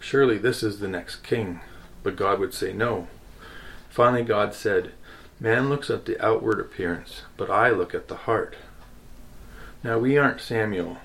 Surely 0.00 0.38
this 0.38 0.62
is 0.62 0.80
the 0.80 0.88
next 0.88 1.16
king. 1.16 1.60
But 2.02 2.16
God 2.16 2.38
would 2.38 2.54
say 2.54 2.72
no. 2.72 3.08
Finally, 3.90 4.24
God 4.24 4.54
said, 4.54 4.92
Man 5.42 5.68
looks 5.68 5.90
at 5.90 6.04
the 6.04 6.24
outward 6.24 6.60
appearance, 6.60 7.22
but 7.36 7.50
I 7.50 7.70
look 7.70 7.96
at 7.96 8.06
the 8.06 8.14
heart. 8.14 8.54
Now, 9.82 9.98
we 9.98 10.16
aren't 10.16 10.40
Samuel, 10.40 10.98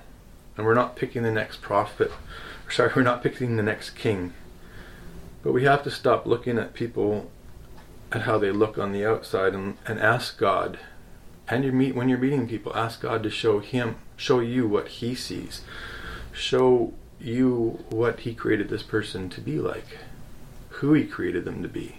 and 0.56 0.64
we're 0.64 0.74
not 0.74 0.94
picking 0.94 1.24
the 1.24 1.32
next 1.32 1.60
prophet. 1.60 2.12
Sorry, 2.70 2.92
we're 2.94 3.02
not 3.02 3.20
picking 3.20 3.56
the 3.56 3.64
next 3.64 3.96
king. 3.96 4.34
But 5.42 5.54
we 5.54 5.64
have 5.64 5.82
to 5.82 5.90
stop 5.90 6.24
looking 6.24 6.56
at 6.56 6.72
people 6.72 7.32
at 8.12 8.22
how 8.22 8.38
they 8.38 8.52
look 8.52 8.78
on 8.78 8.92
the 8.92 9.04
outside 9.04 9.54
and, 9.54 9.76
and 9.86 9.98
ask 9.98 10.38
God. 10.38 10.78
And 11.48 11.64
you 11.64 11.72
meet 11.72 11.96
when 11.96 12.08
you're 12.08 12.16
meeting 12.16 12.46
people, 12.46 12.70
ask 12.76 13.00
God 13.00 13.24
to 13.24 13.30
show 13.30 13.58
him, 13.58 13.96
show 14.16 14.38
you 14.38 14.68
what 14.68 14.86
He 14.86 15.16
sees, 15.16 15.62
show 16.32 16.94
you 17.18 17.84
what 17.90 18.20
He 18.20 18.36
created 18.36 18.68
this 18.68 18.84
person 18.84 19.30
to 19.30 19.40
be 19.40 19.58
like, 19.58 19.98
who 20.68 20.92
He 20.92 21.06
created 21.06 21.44
them 21.44 21.60
to 21.64 21.68
be 21.68 21.96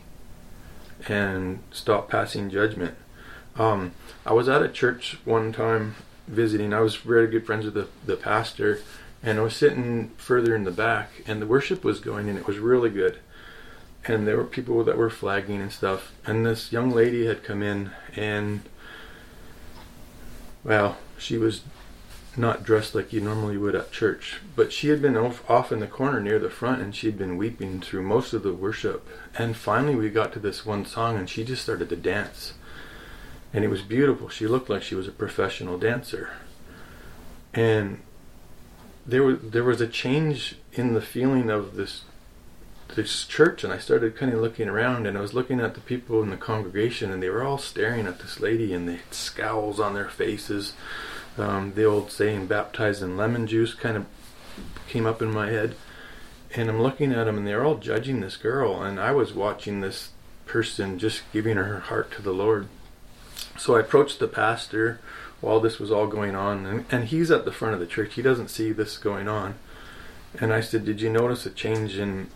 and 1.07 1.59
stop 1.71 2.09
passing 2.09 2.49
judgment. 2.49 2.95
Um, 3.55 3.93
I 4.25 4.33
was 4.33 4.49
at 4.49 4.61
a 4.61 4.69
church 4.69 5.17
one 5.25 5.51
time 5.51 5.95
visiting. 6.27 6.73
I 6.73 6.81
was 6.81 6.95
very 6.95 7.27
good 7.27 7.45
friends 7.45 7.65
with 7.65 7.73
the, 7.73 7.87
the 8.05 8.15
pastor, 8.15 8.79
and 9.23 9.39
I 9.39 9.41
was 9.41 9.55
sitting 9.55 10.09
further 10.17 10.55
in 10.55 10.63
the 10.63 10.71
back, 10.71 11.23
and 11.25 11.41
the 11.41 11.47
worship 11.47 11.83
was 11.83 11.99
going, 11.99 12.29
and 12.29 12.37
it 12.37 12.47
was 12.47 12.57
really 12.57 12.89
good. 12.89 13.19
And 14.05 14.25
there 14.25 14.37
were 14.37 14.45
people 14.45 14.83
that 14.85 14.97
were 14.97 15.09
flagging 15.09 15.61
and 15.61 15.71
stuff, 15.71 16.13
and 16.25 16.45
this 16.45 16.71
young 16.71 16.91
lady 16.91 17.25
had 17.25 17.43
come 17.43 17.61
in, 17.61 17.91
and 18.15 18.61
well, 20.63 20.97
she 21.17 21.37
was 21.37 21.61
not 22.39 22.63
dressed 22.63 22.95
like 22.95 23.11
you 23.11 23.19
normally 23.19 23.57
would 23.57 23.75
at 23.75 23.91
church, 23.91 24.39
but 24.55 24.71
she 24.71 24.87
had 24.87 25.01
been 25.01 25.17
off 25.17 25.71
in 25.71 25.79
the 25.79 25.87
corner 25.87 26.21
near 26.21 26.39
the 26.39 26.49
front 26.49 26.81
and 26.81 26.95
she'd 26.95 27.17
been 27.17 27.37
weeping 27.37 27.81
through 27.81 28.01
most 28.01 28.33
of 28.33 28.43
the 28.43 28.53
worship. 28.53 29.07
And 29.37 29.55
finally, 29.55 29.95
we 29.95 30.09
got 30.09 30.33
to 30.33 30.39
this 30.39 30.65
one 30.65 30.85
song 30.85 31.17
and 31.17 31.29
she 31.29 31.43
just 31.43 31.63
started 31.63 31.89
to 31.89 31.95
dance. 31.95 32.53
And 33.53 33.63
it 33.63 33.67
was 33.67 33.81
beautiful. 33.81 34.29
She 34.29 34.47
looked 34.47 34.69
like 34.69 34.83
she 34.83 34.95
was 34.95 35.07
a 35.07 35.11
professional 35.11 35.77
dancer. 35.77 36.29
And 37.53 37.99
there 39.05 39.23
was 39.23 39.39
there 39.41 39.63
was 39.63 39.81
a 39.81 39.87
change 39.87 40.55
in 40.73 40.93
the 40.93 41.01
feeling 41.01 41.49
of 41.49 41.75
this 41.75 42.03
this 42.95 43.25
church 43.25 43.63
and 43.63 43.71
I 43.71 43.77
started 43.77 44.15
kind 44.15 44.33
of 44.33 44.39
looking 44.39 44.67
around 44.67 45.07
and 45.07 45.17
I 45.17 45.21
was 45.21 45.33
looking 45.33 45.59
at 45.59 45.75
the 45.75 45.81
people 45.81 46.21
in 46.23 46.29
the 46.29 46.37
congregation 46.37 47.11
and 47.11 47.21
they 47.21 47.29
were 47.29 47.43
all 47.43 47.57
staring 47.57 48.07
at 48.07 48.19
this 48.19 48.39
lady 48.39 48.73
and 48.73 48.87
they 48.87 48.95
had 48.95 49.13
scowls 49.13 49.79
on 49.79 49.93
their 49.93 50.09
faces 50.09 50.73
um, 51.39 51.73
the 51.73 51.85
old 51.85 52.11
saying, 52.11 52.47
baptized 52.47 53.01
in 53.01 53.17
lemon 53.17 53.47
juice, 53.47 53.73
kind 53.73 53.97
of 53.97 54.05
came 54.87 55.05
up 55.05 55.21
in 55.21 55.33
my 55.33 55.49
head. 55.49 55.75
And 56.55 56.69
I'm 56.69 56.81
looking 56.81 57.11
at 57.11 57.25
them, 57.25 57.37
and 57.37 57.47
they're 57.47 57.63
all 57.63 57.77
judging 57.77 58.19
this 58.19 58.37
girl. 58.37 58.81
And 58.81 58.99
I 58.99 59.11
was 59.11 59.33
watching 59.33 59.81
this 59.81 60.09
person 60.45 60.97
just 60.97 61.21
giving 61.31 61.57
her 61.57 61.79
heart 61.79 62.11
to 62.13 62.21
the 62.21 62.33
Lord. 62.33 62.67
So 63.57 63.75
I 63.75 63.81
approached 63.81 64.19
the 64.19 64.27
pastor 64.27 64.99
while 65.41 65.59
this 65.59 65.79
was 65.79 65.91
all 65.91 66.07
going 66.07 66.35
on, 66.35 66.65
and, 66.65 66.85
and 66.91 67.05
he's 67.05 67.31
at 67.31 67.45
the 67.45 67.51
front 67.51 67.73
of 67.73 67.79
the 67.79 67.85
church. 67.85 68.15
He 68.15 68.21
doesn't 68.21 68.49
see 68.49 68.71
this 68.71 68.97
going 68.97 69.27
on. 69.27 69.55
And 70.39 70.53
I 70.53 70.61
said, 70.61 70.85
"Did 70.85 71.01
you 71.01 71.09
notice 71.09 71.45
a 71.45 71.49
change 71.49 71.97
in 71.97 72.29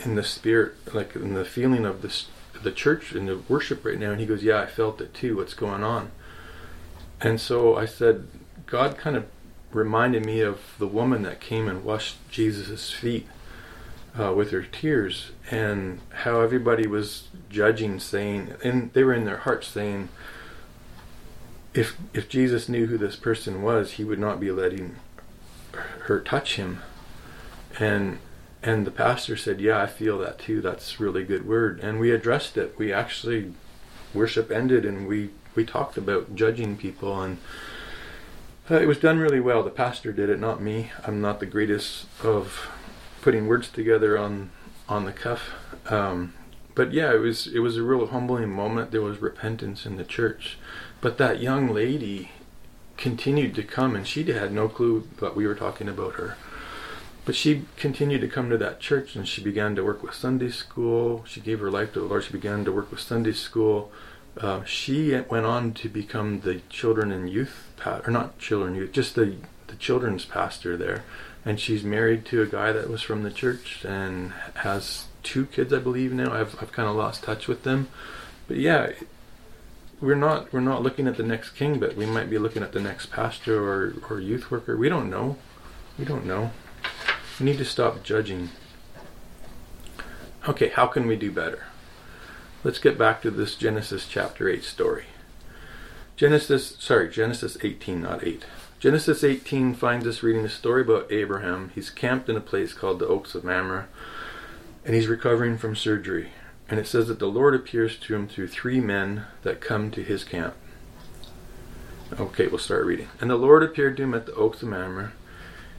in 0.00 0.14
the 0.14 0.24
spirit, 0.24 0.94
like 0.94 1.14
in 1.14 1.34
the 1.34 1.44
feeling 1.44 1.84
of 1.84 2.02
this 2.02 2.26
the 2.62 2.72
church 2.72 3.12
and 3.12 3.28
the 3.28 3.38
worship 3.48 3.84
right 3.84 3.98
now?" 3.98 4.10
And 4.10 4.20
he 4.20 4.26
goes, 4.26 4.42
"Yeah, 4.42 4.60
I 4.60 4.66
felt 4.66 5.00
it 5.00 5.14
too. 5.14 5.36
What's 5.36 5.54
going 5.54 5.82
on?" 5.82 6.10
And 7.20 7.40
so 7.40 7.76
I 7.76 7.86
said, 7.86 8.28
God 8.68 8.98
kind 8.98 9.16
of 9.16 9.26
reminded 9.72 10.24
me 10.24 10.40
of 10.40 10.60
the 10.78 10.86
woman 10.86 11.22
that 11.22 11.40
came 11.40 11.68
and 11.68 11.84
washed 11.84 12.16
Jesus' 12.30 12.92
feet 12.92 13.26
uh, 14.18 14.32
with 14.32 14.50
her 14.50 14.62
tears, 14.62 15.30
and 15.50 16.00
how 16.10 16.40
everybody 16.40 16.86
was 16.86 17.28
judging, 17.48 18.00
saying, 18.00 18.54
and 18.64 18.92
they 18.92 19.04
were 19.04 19.14
in 19.14 19.24
their 19.24 19.38
hearts 19.38 19.68
saying, 19.68 20.08
if 21.74 21.96
if 22.12 22.28
Jesus 22.28 22.68
knew 22.68 22.86
who 22.86 22.98
this 22.98 23.16
person 23.16 23.62
was, 23.62 23.92
he 23.92 24.04
would 24.04 24.18
not 24.18 24.40
be 24.40 24.50
letting 24.50 24.96
her 25.72 26.20
touch 26.20 26.56
him. 26.56 26.82
And 27.78 28.18
and 28.62 28.86
the 28.86 28.90
pastor 28.90 29.36
said, 29.36 29.60
"Yeah, 29.60 29.80
I 29.80 29.86
feel 29.86 30.18
that 30.18 30.38
too. 30.38 30.60
That's 30.60 30.98
really 30.98 31.24
good 31.24 31.46
word." 31.46 31.78
And 31.80 32.00
we 32.00 32.10
addressed 32.10 32.56
it. 32.56 32.74
We 32.78 32.92
actually 32.92 33.52
worship 34.12 34.50
ended, 34.50 34.84
and 34.84 35.06
we 35.06 35.30
we 35.54 35.64
talked 35.64 35.96
about 35.96 36.34
judging 36.34 36.76
people 36.76 37.20
and 37.20 37.38
uh, 38.70 38.76
it 38.76 38.86
was 38.86 38.98
done 38.98 39.18
really 39.18 39.40
well. 39.40 39.62
The 39.62 39.70
pastor 39.70 40.12
did 40.12 40.30
it, 40.30 40.38
not 40.38 40.60
me. 40.60 40.92
I'm 41.06 41.20
not 41.20 41.40
the 41.40 41.46
greatest 41.46 42.06
of 42.22 42.68
putting 43.22 43.46
words 43.46 43.68
together 43.68 44.18
on 44.18 44.50
on 44.88 45.04
the 45.04 45.12
cuff. 45.12 45.50
Um, 45.90 46.34
but 46.74 46.92
yeah, 46.92 47.12
it 47.12 47.18
was 47.18 47.46
it 47.46 47.58
was 47.58 47.76
a 47.76 47.82
real 47.82 48.06
humbling 48.06 48.50
moment. 48.50 48.90
There 48.90 49.02
was 49.02 49.20
repentance 49.20 49.84
in 49.84 49.96
the 49.96 50.04
church, 50.04 50.58
but 51.00 51.18
that 51.18 51.40
young 51.40 51.68
lady 51.74 52.30
continued 52.96 53.54
to 53.54 53.62
come, 53.62 53.96
and 53.96 54.06
she 54.06 54.24
had 54.24 54.52
no 54.52 54.68
clue 54.68 55.08
that 55.20 55.36
we 55.36 55.46
were 55.46 55.54
talking 55.54 55.88
about 55.88 56.14
her. 56.14 56.36
But 57.24 57.34
she 57.34 57.64
continued 57.76 58.22
to 58.22 58.28
come 58.28 58.48
to 58.48 58.56
that 58.58 58.80
church, 58.80 59.14
and 59.14 59.28
she 59.28 59.42
began 59.42 59.76
to 59.76 59.84
work 59.84 60.02
with 60.02 60.14
Sunday 60.14 60.50
school. 60.50 61.24
She 61.26 61.40
gave 61.40 61.60
her 61.60 61.70
life 61.70 61.92
to 61.92 62.00
the 62.00 62.06
Lord. 62.06 62.24
She 62.24 62.32
began 62.32 62.64
to 62.64 62.72
work 62.72 62.90
with 62.90 63.00
Sunday 63.00 63.32
school. 63.32 63.92
Uh, 64.36 64.62
she 64.64 65.18
went 65.28 65.46
on 65.46 65.72
to 65.74 65.88
become 65.88 66.40
the 66.40 66.60
children 66.68 67.10
and 67.10 67.28
youth 67.28 67.72
or 67.86 68.10
not 68.10 68.38
children 68.38 68.74
youth, 68.74 68.92
just 68.92 69.14
the 69.14 69.36
the 69.66 69.76
children's 69.76 70.24
pastor 70.24 70.76
there, 70.76 71.04
and 71.44 71.60
she's 71.60 71.84
married 71.84 72.24
to 72.26 72.42
a 72.42 72.46
guy 72.46 72.72
that 72.72 72.88
was 72.88 73.02
from 73.02 73.22
the 73.22 73.30
church 73.30 73.84
and 73.84 74.32
has 74.54 75.06
two 75.22 75.46
kids, 75.46 75.72
I 75.72 75.78
believe 75.78 76.12
now. 76.12 76.32
I've 76.32 76.60
I've 76.60 76.72
kind 76.72 76.88
of 76.88 76.96
lost 76.96 77.24
touch 77.24 77.48
with 77.48 77.62
them, 77.64 77.88
but 78.46 78.56
yeah, 78.56 78.92
we're 80.00 80.14
not 80.14 80.52
we're 80.52 80.60
not 80.60 80.82
looking 80.82 81.06
at 81.06 81.16
the 81.16 81.22
next 81.22 81.50
king, 81.50 81.78
but 81.78 81.96
we 81.96 82.06
might 82.06 82.30
be 82.30 82.38
looking 82.38 82.62
at 82.62 82.72
the 82.72 82.80
next 82.80 83.06
pastor 83.06 83.62
or 83.62 83.94
or 84.08 84.20
youth 84.20 84.50
worker. 84.50 84.76
We 84.76 84.88
don't 84.88 85.10
know. 85.10 85.36
We 85.98 86.04
don't 86.04 86.26
know. 86.26 86.50
We 87.38 87.46
need 87.46 87.58
to 87.58 87.64
stop 87.64 88.02
judging. 88.02 88.50
Okay, 90.48 90.68
how 90.68 90.86
can 90.86 91.06
we 91.06 91.16
do 91.16 91.30
better? 91.30 91.64
Let's 92.64 92.80
get 92.80 92.98
back 92.98 93.22
to 93.22 93.30
this 93.30 93.54
Genesis 93.54 94.04
chapter 94.08 94.48
8 94.48 94.64
story. 94.64 95.04
Genesis, 96.16 96.76
sorry, 96.80 97.08
Genesis 97.08 97.56
18, 97.62 98.02
not 98.02 98.26
8. 98.26 98.44
Genesis 98.80 99.22
18 99.22 99.74
finds 99.74 100.04
us 100.08 100.24
reading 100.24 100.44
a 100.44 100.48
story 100.48 100.82
about 100.82 101.12
Abraham. 101.12 101.70
He's 101.76 101.88
camped 101.88 102.28
in 102.28 102.36
a 102.36 102.40
place 102.40 102.72
called 102.72 102.98
the 102.98 103.06
Oaks 103.06 103.36
of 103.36 103.44
Mamre, 103.44 103.86
and 104.84 104.96
he's 104.96 105.06
recovering 105.06 105.56
from 105.56 105.76
surgery. 105.76 106.30
And 106.68 106.80
it 106.80 106.88
says 106.88 107.06
that 107.06 107.20
the 107.20 107.28
Lord 107.28 107.54
appears 107.54 107.96
to 107.96 108.14
him 108.16 108.26
through 108.26 108.48
three 108.48 108.80
men 108.80 109.26
that 109.44 109.60
come 109.60 109.92
to 109.92 110.02
his 110.02 110.24
camp. 110.24 110.54
Okay, 112.18 112.48
we'll 112.48 112.58
start 112.58 112.84
reading. 112.86 113.08
And 113.20 113.30
the 113.30 113.36
Lord 113.36 113.62
appeared 113.62 113.96
to 113.98 114.02
him 114.02 114.14
at 114.14 114.26
the 114.26 114.34
Oaks 114.34 114.64
of 114.64 114.68
Mamre. 114.68 115.12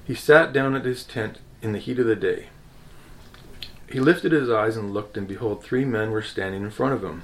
He 0.05 0.15
sat 0.15 0.53
down 0.53 0.75
at 0.75 0.85
his 0.85 1.03
tent 1.03 1.39
in 1.61 1.73
the 1.73 1.79
heat 1.79 1.99
of 1.99 2.07
the 2.07 2.15
day. 2.15 2.47
He 3.91 3.99
lifted 3.99 4.31
his 4.31 4.49
eyes 4.49 4.77
and 4.77 4.93
looked, 4.93 5.17
and 5.17 5.27
behold, 5.27 5.63
three 5.63 5.83
men 5.83 6.11
were 6.11 6.21
standing 6.21 6.61
in 6.61 6.69
front 6.69 6.93
of 6.93 7.03
him. 7.03 7.23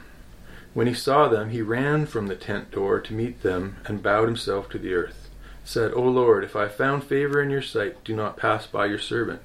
When 0.74 0.88
he 0.88 0.93
saw 0.93 1.27
them, 1.27 1.51
he 1.51 1.62
ran 1.62 2.05
from 2.05 2.27
the 2.27 2.36
tent 2.36 2.72
door 2.72 3.00
to 3.00 3.13
meet 3.13 3.43
them 3.43 3.77
and 3.86 4.01
bowed 4.01 4.25
himself 4.25 4.67
to 4.69 4.79
the 4.79 4.93
earth. 4.93 5.29
Said, 5.63 5.93
O 5.93 6.01
Lord, 6.01 6.43
if 6.43 6.55
I 6.55 6.67
found 6.67 7.03
favor 7.03 7.41
in 7.41 7.50
your 7.50 7.62
sight, 7.62 8.03
do 8.03 8.15
not 8.15 8.38
pass 8.38 8.65
by 8.65 8.88
your 8.88 9.00
servant. 9.00 9.41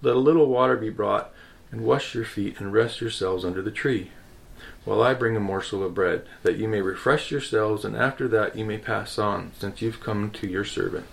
Let 0.00 0.16
a 0.16 0.20
little 0.20 0.46
water 0.46 0.76
be 0.76 0.90
brought, 0.90 1.32
and 1.72 1.84
wash 1.84 2.14
your 2.14 2.24
feet, 2.24 2.60
and 2.60 2.72
rest 2.72 3.00
yourselves 3.00 3.44
under 3.44 3.60
the 3.60 3.70
tree, 3.70 4.12
while 4.84 5.02
I 5.02 5.12
bring 5.14 5.36
a 5.36 5.40
morsel 5.40 5.82
of 5.82 5.94
bread, 5.94 6.24
that 6.44 6.56
you 6.56 6.68
may 6.68 6.80
refresh 6.80 7.30
yourselves, 7.30 7.84
and 7.84 7.96
after 7.96 8.28
that 8.28 8.56
you 8.56 8.64
may 8.64 8.78
pass 8.78 9.18
on, 9.18 9.52
since 9.58 9.82
you've 9.82 10.00
come 10.00 10.30
to 10.30 10.46
your 10.46 10.64
servant. 10.64 11.06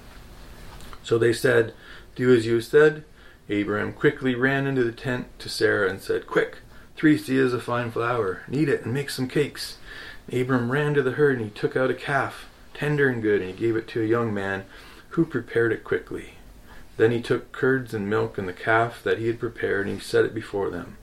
So 1.03 1.17
they 1.17 1.33
said, 1.33 1.73
Do 2.15 2.33
as 2.33 2.45
you 2.45 2.61
said. 2.61 3.05
Abraham 3.51 3.91
quickly 3.91 4.33
ran 4.33 4.65
into 4.65 4.83
the 4.83 4.91
tent 4.93 5.27
to 5.39 5.49
Sarah 5.49 5.89
and 5.89 6.01
said, 6.01 6.25
Quick! 6.25 6.59
Three 6.95 7.19
seahs 7.19 7.53
of 7.53 7.63
fine 7.63 7.91
flour. 7.91 8.43
Knead 8.47 8.69
it 8.69 8.85
and 8.85 8.93
make 8.93 9.09
some 9.09 9.27
cakes. 9.27 9.77
Abram 10.31 10.71
ran 10.71 10.93
to 10.93 11.03
the 11.03 11.11
herd 11.11 11.37
and 11.37 11.45
he 11.45 11.51
took 11.51 11.75
out 11.75 11.89
a 11.89 11.95
calf, 11.95 12.47
tender 12.73 13.09
and 13.09 13.21
good, 13.21 13.41
and 13.41 13.49
he 13.51 13.55
gave 13.57 13.75
it 13.75 13.87
to 13.89 14.01
a 14.01 14.05
young 14.07 14.33
man 14.33 14.63
who 15.09 15.25
prepared 15.25 15.73
it 15.73 15.83
quickly. 15.83 16.35
Then 16.95 17.11
he 17.11 17.21
took 17.21 17.51
curds 17.51 17.93
and 17.93 18.09
milk 18.09 18.37
and 18.37 18.47
the 18.47 18.53
calf 18.53 19.03
that 19.03 19.17
he 19.17 19.27
had 19.27 19.39
prepared 19.39 19.87
and 19.87 19.95
he 19.95 20.01
set 20.01 20.25
it 20.25 20.33
before 20.33 20.69
them. 20.69 20.97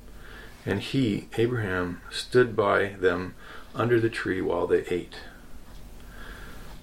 And 0.64 0.80
he, 0.80 1.28
Abraham, 1.36 2.00
stood 2.10 2.56
by 2.56 2.94
them 3.00 3.34
under 3.74 4.00
the 4.00 4.10
tree 4.10 4.40
while 4.40 4.66
they 4.66 4.84
ate. 4.90 5.16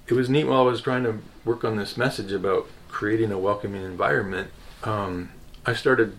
It 0.06 0.14
was 0.14 0.28
neat 0.28 0.44
while 0.44 0.60
I 0.60 0.70
was 0.70 0.82
trying 0.82 1.04
to 1.04 1.18
work 1.44 1.64
on 1.64 1.76
this 1.76 1.96
message 1.96 2.30
about 2.30 2.68
creating 2.88 3.32
a 3.32 3.38
welcoming 3.38 3.82
environment. 3.82 4.50
Um, 4.84 5.30
I 5.68 5.74
started 5.74 6.16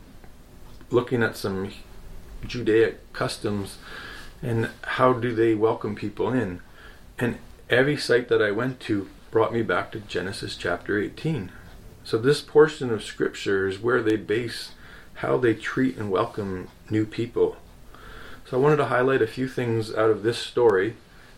looking 0.90 1.24
at 1.24 1.38
some 1.38 1.72
Judaic 2.46 3.14
customs 3.14 3.78
and 4.42 4.70
how 4.84 5.14
do 5.14 5.34
they 5.34 5.56
welcome 5.56 5.96
people 5.96 6.34
in. 6.34 6.60
And 7.18 7.38
every 7.70 7.96
site 7.96 8.28
that 8.28 8.42
I 8.42 8.52
went 8.52 8.82
to 8.82 9.10
brought 9.32 9.54
me 9.54 9.62
back 9.62 9.94
to 9.94 10.02
Genesis 10.02 10.58
chapter 10.58 11.00
18. 11.00 11.50
So 12.04 12.18
this 12.18 12.42
portion 12.42 12.92
of 12.92 13.06
scripture 13.06 13.70
is 13.70 13.80
where 13.80 14.02
they 14.02 14.18
base 14.18 14.72
how 15.16 15.38
they 15.38 15.54
treat 15.54 15.96
and 15.96 16.12
welcome 16.12 16.68
new 16.90 17.06
people. 17.06 17.56
So 18.50 18.58
I 18.58 18.60
wanted 18.60 18.78
to 18.78 18.86
highlight 18.88 19.22
a 19.22 19.28
few 19.28 19.48
things 19.48 19.94
out 19.94 20.10
of 20.10 20.24
this 20.24 20.40
story, 20.40 20.96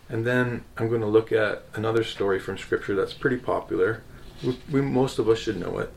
and 0.08 0.26
then 0.26 0.64
I'm 0.76 0.88
going 0.88 1.00
to 1.00 1.06
look 1.06 1.30
at 1.30 1.62
another 1.74 2.02
story 2.02 2.40
from 2.40 2.58
scripture 2.58 2.96
that's 2.96 3.14
pretty 3.14 3.36
popular. 3.36 4.02
We, 4.42 4.58
we 4.68 4.80
most 4.80 5.20
of 5.20 5.28
us 5.28 5.38
should 5.38 5.60
know 5.60 5.78
it, 5.78 5.92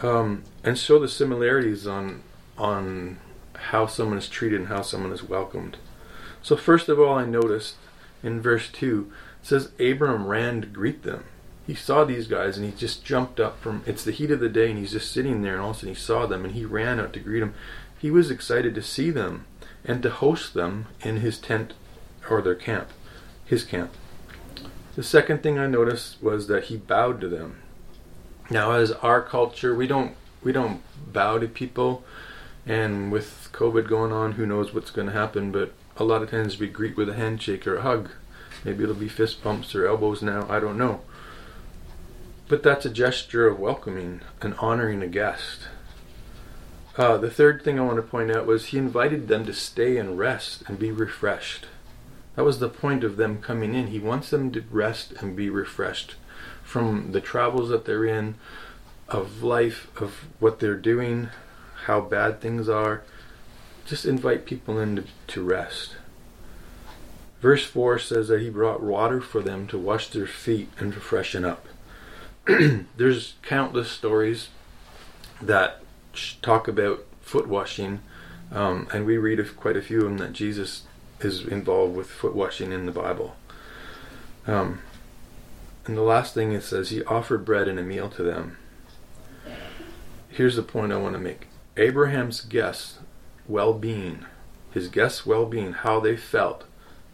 um, 0.00 0.42
and 0.62 0.78
show 0.78 0.98
the 0.98 1.08
similarities 1.08 1.86
on 1.86 2.22
on 2.58 3.18
how 3.54 3.86
someone 3.86 4.18
is 4.18 4.28
treated 4.28 4.60
and 4.60 4.68
how 4.68 4.82
someone 4.82 5.12
is 5.12 5.22
welcomed. 5.22 5.76
So 6.42 6.56
first 6.56 6.88
of 6.88 6.98
all, 7.00 7.18
I 7.18 7.24
noticed 7.24 7.76
in 8.22 8.40
verse 8.40 8.70
two 8.70 9.10
it 9.40 9.46
says 9.46 9.70
Abram 9.78 10.26
ran 10.26 10.60
to 10.60 10.66
greet 10.66 11.02
them. 11.02 11.24
He 11.66 11.74
saw 11.74 12.04
these 12.04 12.26
guys 12.26 12.56
and 12.56 12.66
he 12.66 12.72
just 12.72 13.04
jumped 13.04 13.40
up 13.40 13.60
from 13.60 13.82
it's 13.86 14.04
the 14.04 14.12
heat 14.12 14.30
of 14.30 14.40
the 14.40 14.48
day 14.48 14.70
and 14.70 14.78
he's 14.78 14.92
just 14.92 15.12
sitting 15.12 15.42
there 15.42 15.54
and 15.54 15.62
all 15.62 15.70
of 15.70 15.76
a 15.76 15.78
sudden 15.80 15.94
he 15.94 16.00
saw 16.00 16.26
them 16.26 16.44
and 16.44 16.54
he 16.54 16.64
ran 16.64 17.00
out 17.00 17.12
to 17.14 17.20
greet 17.20 17.40
them. 17.40 17.54
He 17.98 18.10
was 18.10 18.30
excited 18.30 18.74
to 18.74 18.82
see 18.82 19.10
them 19.10 19.46
and 19.84 20.02
to 20.02 20.10
host 20.10 20.54
them 20.54 20.86
in 21.00 21.16
his 21.18 21.38
tent 21.38 21.72
or 22.28 22.42
their 22.42 22.54
camp 22.54 22.90
his 23.46 23.64
camp. 23.64 23.92
The 24.96 25.02
second 25.02 25.42
thing 25.42 25.58
i 25.58 25.66
noticed 25.66 26.22
was 26.22 26.48
that 26.48 26.64
he 26.64 26.76
bowed 26.76 27.20
to 27.20 27.28
them 27.28 27.62
now 28.50 28.72
as 28.72 28.92
our 28.92 29.22
culture 29.22 29.74
we 29.74 29.86
don't 29.86 30.14
we 30.42 30.52
don't 30.52 30.82
bow 31.12 31.38
to 31.38 31.48
people 31.48 32.04
and 32.66 33.10
with 33.10 33.48
covid 33.52 33.88
going 33.88 34.12
on 34.12 34.32
who 34.32 34.46
knows 34.46 34.72
what's 34.72 34.90
going 34.90 35.06
to 35.06 35.12
happen 35.12 35.50
but 35.50 35.72
a 35.96 36.04
lot 36.04 36.22
of 36.22 36.30
times 36.30 36.58
we 36.58 36.68
greet 36.68 36.96
with 36.96 37.08
a 37.08 37.14
handshake 37.14 37.66
or 37.66 37.76
a 37.76 37.82
hug 37.82 38.10
maybe 38.64 38.82
it'll 38.82 38.94
be 38.94 39.08
fist 39.08 39.42
bumps 39.42 39.74
or 39.74 39.86
elbows 39.86 40.22
now 40.22 40.46
i 40.48 40.60
don't 40.60 40.78
know 40.78 41.00
but 42.48 42.62
that's 42.62 42.86
a 42.86 42.90
gesture 42.90 43.48
of 43.48 43.58
welcoming 43.58 44.20
and 44.40 44.54
honoring 44.54 45.02
a 45.02 45.08
guest. 45.08 45.62
Uh, 46.96 47.16
the 47.16 47.30
third 47.30 47.62
thing 47.62 47.78
I 47.78 47.84
want 47.84 47.96
to 47.96 48.02
point 48.02 48.30
out 48.30 48.46
was 48.46 48.66
he 48.66 48.78
invited 48.78 49.26
them 49.28 49.44
to 49.46 49.52
stay 49.52 49.96
and 49.96 50.18
rest 50.18 50.62
and 50.68 50.78
be 50.78 50.92
refreshed. 50.92 51.66
That 52.36 52.44
was 52.44 52.60
the 52.60 52.68
point 52.68 53.02
of 53.02 53.16
them 53.16 53.42
coming 53.42 53.74
in. 53.74 53.88
He 53.88 53.98
wants 53.98 54.30
them 54.30 54.52
to 54.52 54.62
rest 54.70 55.12
and 55.20 55.34
be 55.34 55.50
refreshed 55.50 56.14
from 56.66 57.12
the 57.12 57.20
travels 57.20 57.68
that 57.68 57.84
they're 57.84 58.04
in, 58.04 58.34
of 59.08 59.44
life, 59.44 59.88
of 60.00 60.26
what 60.40 60.58
they're 60.58 60.74
doing, 60.74 61.28
how 61.84 62.00
bad 62.00 62.40
things 62.40 62.68
are. 62.68 63.02
Just 63.86 64.04
invite 64.04 64.44
people 64.44 64.80
in 64.80 64.96
to, 64.96 65.04
to 65.28 65.44
rest. 65.44 65.94
Verse 67.40 67.64
4 67.64 68.00
says 68.00 68.26
that 68.28 68.40
he 68.40 68.50
brought 68.50 68.82
water 68.82 69.20
for 69.20 69.40
them 69.40 69.68
to 69.68 69.78
wash 69.78 70.08
their 70.08 70.26
feet 70.26 70.68
and 70.78 70.92
to 70.92 70.98
freshen 71.00 71.44
up. 71.44 71.66
there's 72.96 73.34
countless 73.42 73.90
stories 73.90 74.48
that 75.40 75.82
talk 76.42 76.66
about 76.66 77.04
foot 77.20 77.46
washing, 77.46 78.00
um, 78.50 78.88
and 78.92 79.06
we 79.06 79.16
read 79.16 79.38
of 79.38 79.56
quite 79.56 79.76
a 79.76 79.82
few 79.82 79.98
of 79.98 80.04
them 80.04 80.18
that 80.18 80.32
Jesus 80.32 80.82
is 81.20 81.46
involved 81.46 81.94
with 81.94 82.08
foot 82.08 82.34
washing 82.34 82.72
in 82.72 82.86
the 82.86 82.92
Bible. 82.92 83.36
Um, 84.48 84.80
and 85.86 85.96
the 85.96 86.02
last 86.02 86.34
thing 86.34 86.52
it 86.52 86.62
says, 86.62 86.90
he 86.90 87.04
offered 87.04 87.44
bread 87.44 87.68
and 87.68 87.78
a 87.78 87.82
meal 87.82 88.08
to 88.10 88.22
them. 88.22 88.58
Here's 90.28 90.56
the 90.56 90.62
point 90.62 90.92
I 90.92 90.96
want 90.96 91.14
to 91.14 91.20
make 91.20 91.46
Abraham's 91.76 92.40
guests' 92.40 92.98
well 93.46 93.72
being, 93.72 94.26
his 94.72 94.88
guests' 94.88 95.24
well 95.24 95.46
being, 95.46 95.72
how 95.72 96.00
they 96.00 96.16
felt, 96.16 96.64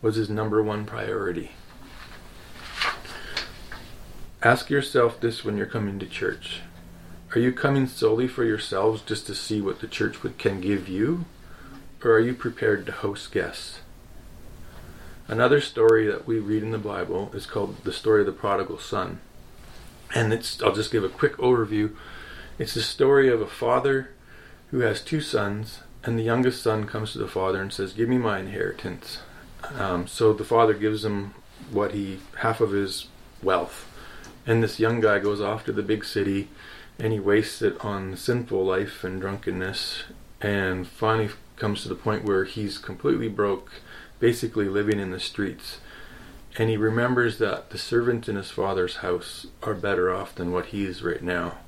was 0.00 0.16
his 0.16 0.30
number 0.30 0.62
one 0.62 0.84
priority. 0.84 1.52
Ask 4.42 4.70
yourself 4.70 5.20
this 5.20 5.44
when 5.44 5.56
you're 5.56 5.66
coming 5.66 6.00
to 6.00 6.06
church. 6.06 6.62
Are 7.34 7.38
you 7.38 7.52
coming 7.52 7.86
solely 7.86 8.26
for 8.26 8.42
yourselves 8.42 9.02
just 9.02 9.26
to 9.28 9.34
see 9.34 9.60
what 9.60 9.80
the 9.80 9.86
church 9.86 10.16
can 10.38 10.60
give 10.60 10.88
you? 10.88 11.26
Or 12.02 12.12
are 12.12 12.20
you 12.20 12.34
prepared 12.34 12.84
to 12.86 12.92
host 12.92 13.30
guests? 13.30 13.81
Another 15.32 15.62
story 15.62 16.06
that 16.08 16.26
we 16.26 16.38
read 16.38 16.62
in 16.62 16.72
the 16.72 16.76
Bible 16.76 17.30
is 17.32 17.46
called 17.46 17.82
the 17.84 17.92
story 17.94 18.20
of 18.20 18.26
the 18.26 18.32
prodigal 18.32 18.78
son. 18.78 19.18
And 20.14 20.30
it's 20.30 20.62
I'll 20.62 20.74
just 20.74 20.92
give 20.92 21.04
a 21.04 21.08
quick 21.08 21.38
overview. 21.38 21.96
It's 22.58 22.74
the 22.74 22.82
story 22.82 23.30
of 23.30 23.40
a 23.40 23.46
father 23.46 24.10
who 24.70 24.80
has 24.80 25.00
two 25.00 25.22
sons, 25.22 25.80
and 26.04 26.18
the 26.18 26.22
youngest 26.22 26.62
son 26.62 26.84
comes 26.84 27.12
to 27.12 27.18
the 27.18 27.28
father 27.28 27.62
and 27.62 27.72
says, 27.72 27.94
"Give 27.94 28.10
me 28.10 28.18
my 28.18 28.40
inheritance." 28.40 29.20
Um, 29.78 30.06
so 30.06 30.34
the 30.34 30.44
father 30.44 30.74
gives 30.74 31.02
him 31.02 31.32
what 31.70 31.92
he 31.92 32.18
half 32.40 32.60
of 32.60 32.72
his 32.72 33.06
wealth, 33.42 33.88
and 34.46 34.62
this 34.62 34.78
young 34.78 35.00
guy 35.00 35.18
goes 35.18 35.40
off 35.40 35.64
to 35.64 35.72
the 35.72 35.82
big 35.82 36.04
city 36.04 36.50
and 36.98 37.10
he 37.10 37.18
wastes 37.18 37.62
it 37.62 37.82
on 37.82 38.18
sinful 38.18 38.66
life 38.66 39.02
and 39.02 39.22
drunkenness 39.22 40.04
and 40.42 40.86
finally 40.86 41.30
comes 41.56 41.82
to 41.82 41.88
the 41.88 41.94
point 41.94 42.24
where 42.24 42.44
he's 42.44 42.76
completely 42.76 43.28
broke, 43.28 43.70
basically 44.22 44.68
living 44.68 45.00
in 45.00 45.10
the 45.10 45.18
streets. 45.18 45.78
And 46.56 46.70
he 46.70 46.76
remembers 46.76 47.38
that 47.38 47.70
the 47.70 47.76
servants 47.76 48.28
in 48.28 48.36
his 48.36 48.52
father's 48.52 48.98
house 48.98 49.48
are 49.64 49.74
better 49.74 50.14
off 50.14 50.32
than 50.36 50.52
what 50.52 50.66
he 50.66 50.84
is 50.84 51.02
right 51.02 51.20
now. 51.20 51.58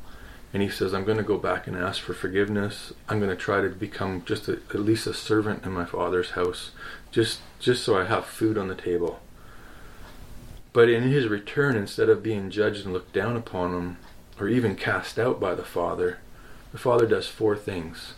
And 0.53 0.63
he 0.63 0.69
says, 0.69 0.95
I'm 0.95 1.05
going 1.05 1.19
to 1.19 1.25
go 1.25 1.37
back 1.37 1.67
and 1.67 1.77
ask 1.77 2.01
for 2.01 2.15
forgiveness. 2.15 2.93
I'm 3.09 3.19
going 3.19 3.29
to 3.31 3.37
try 3.37 3.61
to 3.61 3.69
become 3.71 4.23
just 4.25 4.47
a, 4.47 4.53
at 4.53 4.79
least 4.79 5.09
a 5.09 5.15
servant 5.15 5.65
in 5.65 5.73
my 5.73 5.85
father's 5.85 6.31
house, 6.31 6.71
just 7.11 7.41
just 7.59 7.83
so 7.83 7.99
I 7.99 8.05
have 8.05 8.25
food 8.25 8.57
on 8.57 8.69
the 8.69 8.77
table. 8.77 9.19
But 10.73 10.89
in 10.89 11.03
his 11.03 11.27
return, 11.27 11.75
instead 11.75 12.09
of 12.09 12.23
being 12.23 12.51
judged 12.51 12.85
and 12.85 12.93
looked 12.93 13.13
down 13.13 13.35
upon 13.35 13.75
him, 13.75 13.97
or 14.39 14.47
even 14.47 14.77
cast 14.77 15.19
out 15.19 15.41
by 15.41 15.57
the 15.57 15.65
Father, 15.65 16.19
the 16.71 16.79
Father 16.79 17.07
does 17.07 17.27
four 17.27 17.57
things. 17.57 18.15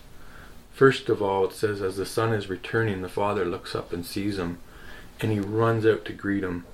First 0.76 1.08
of 1.08 1.22
all, 1.22 1.46
it 1.46 1.54
says, 1.54 1.80
as 1.80 1.96
the 1.96 2.04
Son 2.04 2.34
is 2.34 2.50
returning, 2.50 3.00
the 3.00 3.08
Father 3.08 3.46
looks 3.46 3.74
up 3.74 3.94
and 3.94 4.04
sees 4.04 4.38
him, 4.38 4.58
and 5.18 5.32
he 5.32 5.40
runs 5.40 5.86
out 5.86 6.04
to 6.04 6.12
greet 6.12 6.44
him. 6.44 6.66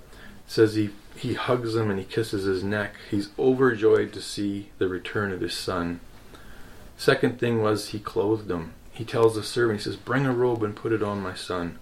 It 0.44 0.50
says 0.50 0.74
he, 0.74 0.90
he 1.14 1.34
hugs 1.34 1.76
him 1.76 1.88
and 1.88 2.00
he 2.00 2.04
kisses 2.04 2.42
his 2.42 2.64
neck. 2.64 2.96
He's 3.12 3.28
overjoyed 3.38 4.12
to 4.12 4.20
see 4.20 4.70
the 4.78 4.88
return 4.88 5.30
of 5.30 5.40
his 5.40 5.54
Son. 5.54 6.00
Second 6.96 7.38
thing 7.38 7.62
was 7.62 7.90
he 7.90 8.00
clothed 8.00 8.50
him. 8.50 8.72
He 8.90 9.04
tells 9.04 9.36
the 9.36 9.44
servant, 9.44 9.78
he 9.78 9.84
says, 9.84 9.94
Bring 9.94 10.26
a 10.26 10.32
robe 10.32 10.64
and 10.64 10.74
put 10.74 10.90
it 10.90 11.04
on 11.04 11.22
my 11.22 11.34
son. 11.34 11.78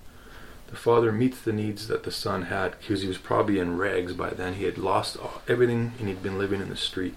The 0.67 0.77
father 0.77 1.13
meets 1.13 1.41
the 1.41 1.55
needs 1.55 1.89
that 1.89 2.03
the 2.03 2.13
son 2.13 2.43
had 2.43 2.79
because 2.79 3.01
he 3.01 3.09
was 3.09 3.17
probably 3.17 3.59
in 3.59 3.79
rags 3.79 4.13
by 4.13 4.29
then. 4.29 4.55
He 4.55 4.65
had 4.65 4.77
lost 4.77 5.17
everything 5.49 5.95
and 5.99 6.07
he'd 6.07 6.23
been 6.23 6.39
living 6.39 6.61
in 6.61 6.69
the 6.69 6.77
street. 6.77 7.15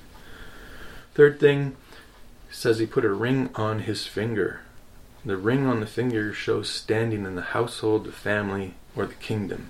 Third 1.13 1.41
thing 1.41 1.75
says 2.49 2.79
he 2.79 2.85
put 2.85 3.03
a 3.03 3.11
ring 3.11 3.49
on 3.55 3.79
his 3.79 4.07
finger. 4.07 4.61
The 5.25 5.37
ring 5.37 5.65
on 5.65 5.79
the 5.79 5.85
finger 5.85 6.33
shows 6.33 6.69
standing 6.69 7.25
in 7.25 7.35
the 7.35 7.41
household, 7.41 8.05
the 8.05 8.11
family, 8.11 8.75
or 8.95 9.05
the 9.05 9.13
kingdom. 9.13 9.69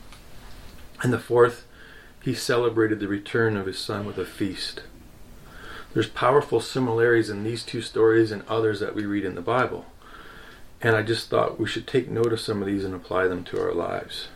And 1.03 1.13
the 1.13 1.19
fourth, 1.19 1.67
he 2.23 2.33
celebrated 2.33 2.99
the 2.99 3.07
return 3.07 3.55
of 3.55 3.67
his 3.67 3.77
son 3.77 4.05
with 4.05 4.17
a 4.17 4.25
feast. 4.25 4.81
There's 5.93 6.09
powerful 6.09 6.59
similarities 6.59 7.29
in 7.29 7.43
these 7.43 7.63
two 7.63 7.81
stories 7.81 8.31
and 8.31 8.41
others 8.47 8.79
that 8.79 8.95
we 8.95 9.05
read 9.05 9.25
in 9.25 9.35
the 9.35 9.41
Bible. 9.41 9.85
And 10.81 10.95
I 10.95 11.03
just 11.03 11.29
thought 11.29 11.59
we 11.59 11.67
should 11.67 11.85
take 11.85 12.09
note 12.09 12.33
of 12.33 12.39
some 12.39 12.61
of 12.61 12.67
these 12.67 12.83
and 12.83 12.95
apply 12.95 13.27
them 13.27 13.43
to 13.45 13.61
our 13.61 13.73
lives. 13.73 14.29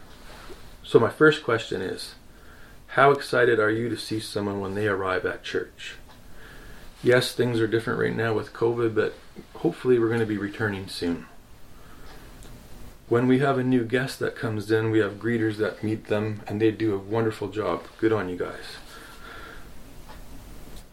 So, 0.84 1.00
my 1.00 1.10
first 1.10 1.44
question 1.44 1.82
is 1.82 2.14
How 2.90 3.12
excited 3.12 3.60
are 3.60 3.72
you 3.72 3.90
to 3.90 3.98
see 3.98 4.20
someone 4.20 4.62
when 4.62 4.76
they 4.76 4.88
arrive 4.88 5.26
at 5.26 5.44
church? 5.44 5.96
Yes, 7.02 7.34
things 7.34 7.60
are 7.60 7.68
different 7.68 8.00
right 8.00 8.16
now 8.16 8.34
with 8.34 8.54
COVID, 8.54 8.94
but 8.94 9.16
hopefully 9.56 10.00
we're 10.00 10.08
going 10.08 10.20
to 10.20 10.26
be 10.26 10.38
returning 10.38 10.88
soon. 10.88 11.26
When 13.10 13.28
we 13.28 13.40
have 13.40 13.58
a 13.58 13.64
new 13.64 13.86
guest 13.86 14.20
that 14.20 14.36
comes 14.36 14.70
in, 14.70 14.92
we 14.92 15.00
have 15.00 15.14
greeters 15.14 15.56
that 15.58 15.84
meet 15.84 16.08
them, 16.08 16.42
and 16.46 16.62
they 16.62 16.72
do 16.72 16.94
a 16.94 17.00
wonderful 17.00 17.48
job. 17.48 17.86
Good 18.00 18.12
on 18.12 18.28
you 18.28 18.36
guys. 18.36 18.78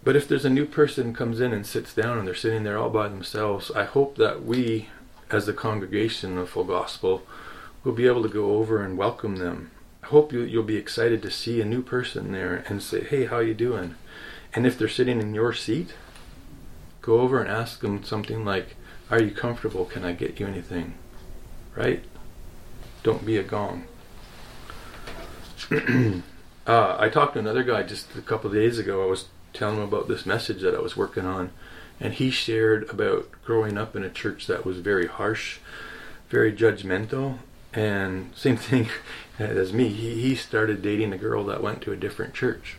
But 0.04 0.16
if 0.16 0.28
there's 0.28 0.44
a 0.44 0.50
new 0.50 0.66
person 0.66 1.14
comes 1.14 1.40
in 1.40 1.52
and 1.52 1.66
sits 1.66 1.94
down 1.94 2.18
and 2.18 2.26
they're 2.26 2.35
sitting 2.35 2.62
there 2.62 2.78
all 2.78 2.90
by 2.90 3.09
themselves, 3.09 3.70
I 3.70 3.85
hope 3.85 4.16
that 4.16 4.44
we 4.44 4.90
as 5.30 5.46
the 5.46 5.52
congregation 5.52 6.38
of 6.38 6.50
Full 6.50 6.64
Gospel, 6.64 7.22
we'll 7.83 7.94
be 7.94 8.07
able 8.07 8.22
to 8.22 8.28
go 8.28 8.57
over 8.57 8.83
and 8.83 8.98
welcome 8.98 9.37
them. 9.37 9.70
I 10.02 10.07
hope 10.09 10.33
you, 10.33 10.42
you'll 10.42 10.62
be 10.62 10.76
excited 10.76 11.22
to 11.22 11.30
see 11.30 11.61
a 11.61 11.64
new 11.64 11.83
person 11.83 12.33
there 12.33 12.62
and 12.68 12.83
say, 12.83 13.02
"Hey, 13.02 13.24
how 13.24 13.38
you 13.38 13.54
doing?" 13.54 13.94
And 14.52 14.66
if 14.66 14.78
they're 14.78 14.88
sitting 14.88 15.20
in 15.20 15.35
your 15.35 15.52
seat, 15.52 15.94
go 17.04 17.20
over 17.20 17.40
and 17.40 17.50
ask 17.50 17.80
them 17.80 18.02
something 18.02 18.44
like, 18.44 18.76
"Are 19.10 19.22
you 19.22 19.30
comfortable? 19.30 19.84
Can 19.84 20.04
I 20.04 20.12
get 20.12 20.40
you 20.40 20.46
anything?" 20.46 20.94
right? 21.74 22.04
Don't 23.02 23.26
be 23.26 23.36
a 23.36 23.42
gong. 23.42 23.84
uh, 26.66 26.96
I 26.98 27.08
talked 27.08 27.34
to 27.34 27.38
another 27.38 27.62
guy 27.62 27.82
just 27.82 28.14
a 28.16 28.22
couple 28.22 28.50
days 28.50 28.78
ago. 28.78 29.04
I 29.04 29.06
was 29.06 29.26
telling 29.52 29.76
him 29.76 29.82
about 29.82 30.08
this 30.08 30.26
message 30.26 30.62
that 30.62 30.74
I 30.74 30.80
was 30.80 30.96
working 30.96 31.26
on, 31.26 31.50
and 32.00 32.14
he 32.14 32.30
shared 32.30 32.88
about 32.88 33.28
growing 33.44 33.78
up 33.78 33.94
in 33.96 34.04
a 34.04 34.10
church 34.10 34.46
that 34.46 34.64
was 34.64 34.78
very 34.78 35.06
harsh, 35.06 35.58
very 36.28 36.52
judgmental, 36.52 37.38
and 37.72 38.32
same 38.36 38.56
thing 38.56 38.88
as 39.38 39.72
me. 39.72 39.88
He, 39.88 40.20
he 40.20 40.34
started 40.34 40.82
dating 40.82 41.12
a 41.12 41.18
girl 41.18 41.44
that 41.46 41.62
went 41.62 41.82
to 41.82 41.92
a 41.92 41.96
different 41.96 42.34
church, 42.34 42.76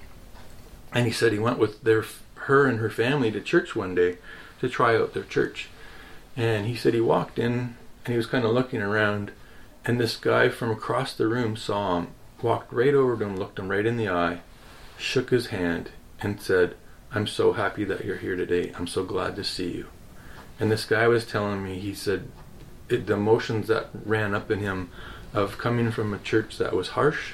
and 0.94 1.06
he 1.06 1.12
said 1.12 1.34
he 1.34 1.40
went 1.40 1.60
with 1.60 1.84
their 1.84 2.04
her 2.46 2.66
and 2.66 2.80
her 2.80 2.90
family 2.90 3.32
to 3.32 3.42
church 3.42 3.76
one 3.76 3.96
day 3.96 4.18
to 4.60 4.70
try 4.70 4.96
out 4.96 5.14
their 5.14 5.24
church, 5.24 5.70
and 6.36 6.66
he 6.66 6.76
said 6.76 6.94
he 6.94 7.02
walked 7.02 7.40
in 7.40 7.76
and 8.06 8.12
he 8.12 8.18
was 8.18 8.28
kind 8.28 8.46
of 8.46 8.52
looking 8.52 8.82
around, 8.82 9.32
and 9.84 10.00
this 10.00 10.16
guy 10.16 10.50
from 10.50 10.70
across 10.70 11.14
the 11.14 11.28
room 11.28 11.56
saw 11.56 11.98
him, 11.98 12.08
walked 12.42 12.72
right 12.72 12.94
over 12.94 13.18
to 13.18 13.26
him, 13.26 13.36
looked 13.36 13.58
him 13.58 13.70
right 13.70 13.86
in 13.86 13.98
the 13.98 14.10
eye, 14.10 14.42
shook 14.98 15.32
his 15.32 15.48
hand, 15.48 15.90
and 16.22 16.40
said, 16.40 16.76
I'm 17.12 17.28
so 17.28 17.54
happy 17.54 17.84
that 17.86 18.06
you're 18.06 18.18
here 18.18 18.36
today. 18.36 18.74
I'm 18.78 18.88
so 18.88 19.04
glad 19.04 19.36
to 19.38 19.44
see 19.44 19.72
you. 19.72 19.88
And 20.60 20.72
this 20.72 20.86
guy 20.86 21.08
was 21.08 21.26
telling 21.26 21.64
me, 21.64 21.80
he 21.80 21.94
said, 21.94 22.28
it, 22.90 23.08
the 23.08 23.14
emotions 23.14 23.68
that 23.68 23.90
ran 24.06 24.36
up 24.36 24.52
in 24.52 24.60
him 24.60 24.90
of 25.34 25.58
coming 25.58 25.92
from 25.92 26.14
a 26.14 26.20
church 26.20 26.58
that 26.58 26.74
was 26.74 26.90
harsh 26.90 27.34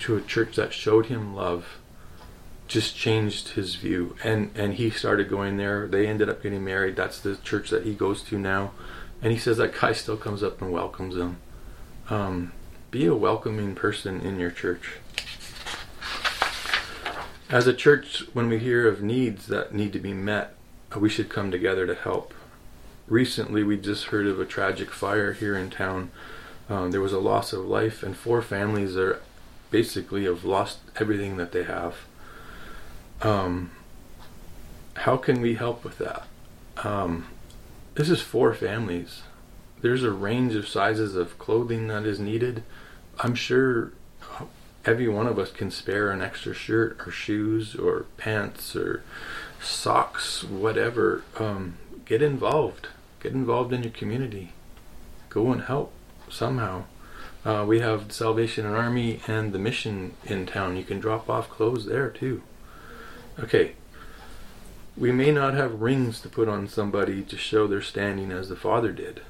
to 0.00 0.16
a 0.16 0.20
church 0.20 0.56
that 0.56 0.72
showed 0.72 1.06
him 1.06 1.34
love 1.34 1.78
just 2.68 2.94
changed 2.94 3.50
his 3.50 3.74
view. 3.74 4.14
And 4.22 4.50
and 4.54 4.74
he 4.74 4.90
started 4.90 5.28
going 5.28 5.56
there. 5.56 5.88
They 5.88 6.06
ended 6.06 6.28
up 6.28 6.42
getting 6.42 6.64
married. 6.64 6.96
That's 6.96 7.20
the 7.20 7.36
church 7.36 7.70
that 7.70 7.84
he 7.84 7.94
goes 7.94 8.22
to 8.24 8.38
now. 8.38 8.72
And 9.20 9.32
he 9.32 9.38
says 9.38 9.56
that 9.56 9.78
guy 9.78 9.92
still 9.92 10.16
comes 10.16 10.42
up 10.42 10.62
and 10.62 10.70
welcomes 10.70 11.16
him 11.16 11.38
um, 12.10 12.52
be 12.90 13.06
a 13.06 13.14
welcoming 13.14 13.74
person 13.74 14.20
in 14.20 14.38
your 14.38 14.50
church. 14.50 14.96
As 17.50 17.66
a 17.66 17.74
church 17.74 18.24
when 18.32 18.48
we 18.48 18.58
hear 18.58 18.86
of 18.86 19.02
needs 19.02 19.46
that 19.46 19.74
need 19.74 19.92
to 19.94 19.98
be 19.98 20.12
met 20.12 20.54
we 20.96 21.10
should 21.10 21.28
come 21.28 21.50
together 21.50 21.86
to 21.86 21.94
help. 21.94 22.32
Recently 23.06 23.62
we 23.62 23.76
just 23.76 24.06
heard 24.06 24.26
of 24.26 24.40
a 24.40 24.46
tragic 24.46 24.90
fire 24.90 25.32
here 25.34 25.56
in 25.56 25.70
town. 25.70 26.10
Um, 26.68 26.90
there 26.90 27.00
was 27.00 27.12
a 27.12 27.18
loss 27.18 27.52
of 27.52 27.66
life 27.66 28.02
and 28.02 28.16
four 28.16 28.40
families 28.40 28.96
are 28.96 29.20
basically 29.70 30.24
have 30.24 30.44
lost 30.44 30.78
everything 30.96 31.36
that 31.36 31.52
they 31.52 31.64
have 31.64 31.96
um, 33.22 33.70
how 34.94 35.16
can 35.16 35.40
we 35.40 35.54
help 35.54 35.84
with 35.84 35.98
that? 35.98 36.26
Um, 36.84 37.28
this 37.94 38.10
is 38.10 38.20
four 38.20 38.54
families. 38.54 39.22
There's 39.80 40.02
a 40.02 40.10
range 40.10 40.54
of 40.54 40.68
sizes 40.68 41.14
of 41.14 41.38
clothing 41.38 41.88
that 41.88 42.04
is 42.04 42.18
needed. 42.18 42.62
I'm 43.20 43.34
sure 43.34 43.92
every 44.84 45.08
one 45.08 45.26
of 45.26 45.38
us 45.38 45.50
can 45.50 45.70
spare 45.70 46.10
an 46.10 46.22
extra 46.22 46.54
shirt 46.54 46.98
or 47.06 47.10
shoes 47.10 47.74
or 47.74 48.06
pants 48.16 48.74
or 48.74 49.02
socks, 49.60 50.44
whatever. 50.44 51.22
Um, 51.38 51.78
get 52.04 52.22
involved. 52.22 52.88
Get 53.20 53.32
involved 53.32 53.72
in 53.72 53.82
your 53.82 53.92
community. 53.92 54.52
Go 55.28 55.52
and 55.52 55.62
help 55.62 55.92
somehow. 56.30 56.84
Uh, 57.44 57.64
we 57.66 57.80
have 57.80 58.12
Salvation 58.12 58.66
Army 58.66 59.20
and 59.26 59.52
the 59.52 59.58
mission 59.58 60.14
in 60.24 60.46
town. 60.46 60.76
You 60.76 60.84
can 60.84 61.00
drop 61.00 61.28
off 61.28 61.48
clothes 61.48 61.86
there 61.86 62.10
too. 62.10 62.42
Okay, 63.40 63.74
we 64.96 65.12
may 65.12 65.30
not 65.30 65.54
have 65.54 65.80
rings 65.80 66.20
to 66.22 66.28
put 66.28 66.48
on 66.48 66.66
somebody 66.66 67.22
to 67.22 67.36
show 67.36 67.68
their 67.68 67.80
standing 67.80 68.32
as 68.32 68.48
the 68.48 68.56
Father 68.56 68.90
did, 68.90 69.20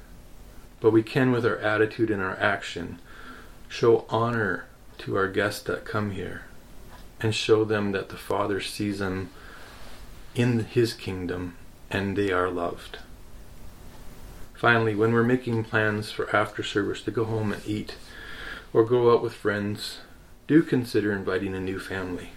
but 0.79 0.89
we 0.89 1.03
can, 1.03 1.31
with 1.31 1.45
our 1.45 1.57
attitude 1.57 2.09
and 2.09 2.21
our 2.21 2.35
action, 2.37 2.97
show 3.67 4.05
honor 4.09 4.65
to 4.97 5.15
our 5.15 5.27
guests 5.27 5.61
that 5.63 5.85
come 5.85 6.11
here 6.11 6.45
and 7.21 7.35
show 7.35 7.63
them 7.63 7.91
that 7.91 8.09
the 8.09 8.17
Father 8.17 8.59
sees 8.59 8.97
them 8.97 9.29
in 10.33 10.65
His 10.65 10.93
kingdom 10.93 11.55
and 11.91 12.15
they 12.15 12.31
are 12.31 12.49
loved. 12.49 12.97
Finally, 14.55 14.95
when 14.95 15.13
we're 15.13 15.23
making 15.23 15.63
plans 15.63 16.11
for 16.11 16.35
after 16.35 16.63
service 16.63 17.03
to 17.03 17.11
go 17.11 17.25
home 17.25 17.53
and 17.53 17.61
eat 17.67 17.95
or 18.73 18.83
go 18.83 19.13
out 19.13 19.21
with 19.21 19.33
friends, 19.33 19.99
do 20.47 20.63
consider 20.63 21.13
inviting 21.13 21.53
a 21.53 21.59
new 21.59 21.79
family. 21.79 22.31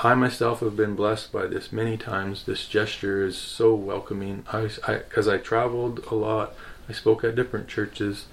I 0.00 0.14
myself 0.14 0.60
have 0.60 0.76
been 0.76 0.96
blessed 0.96 1.32
by 1.32 1.46
this 1.46 1.70
many 1.72 1.96
times. 1.96 2.44
This 2.44 2.66
gesture 2.66 3.24
is 3.24 3.38
so 3.38 3.74
welcoming. 3.74 4.44
I, 4.52 4.68
because 4.86 5.28
I, 5.28 5.34
I, 5.34 5.38
traveled 5.38 6.04
a 6.10 6.14
lot, 6.14 6.54
I 6.88 6.92
spoke 6.92 7.22
at 7.22 7.36
different 7.36 7.68
churches. 7.68 8.26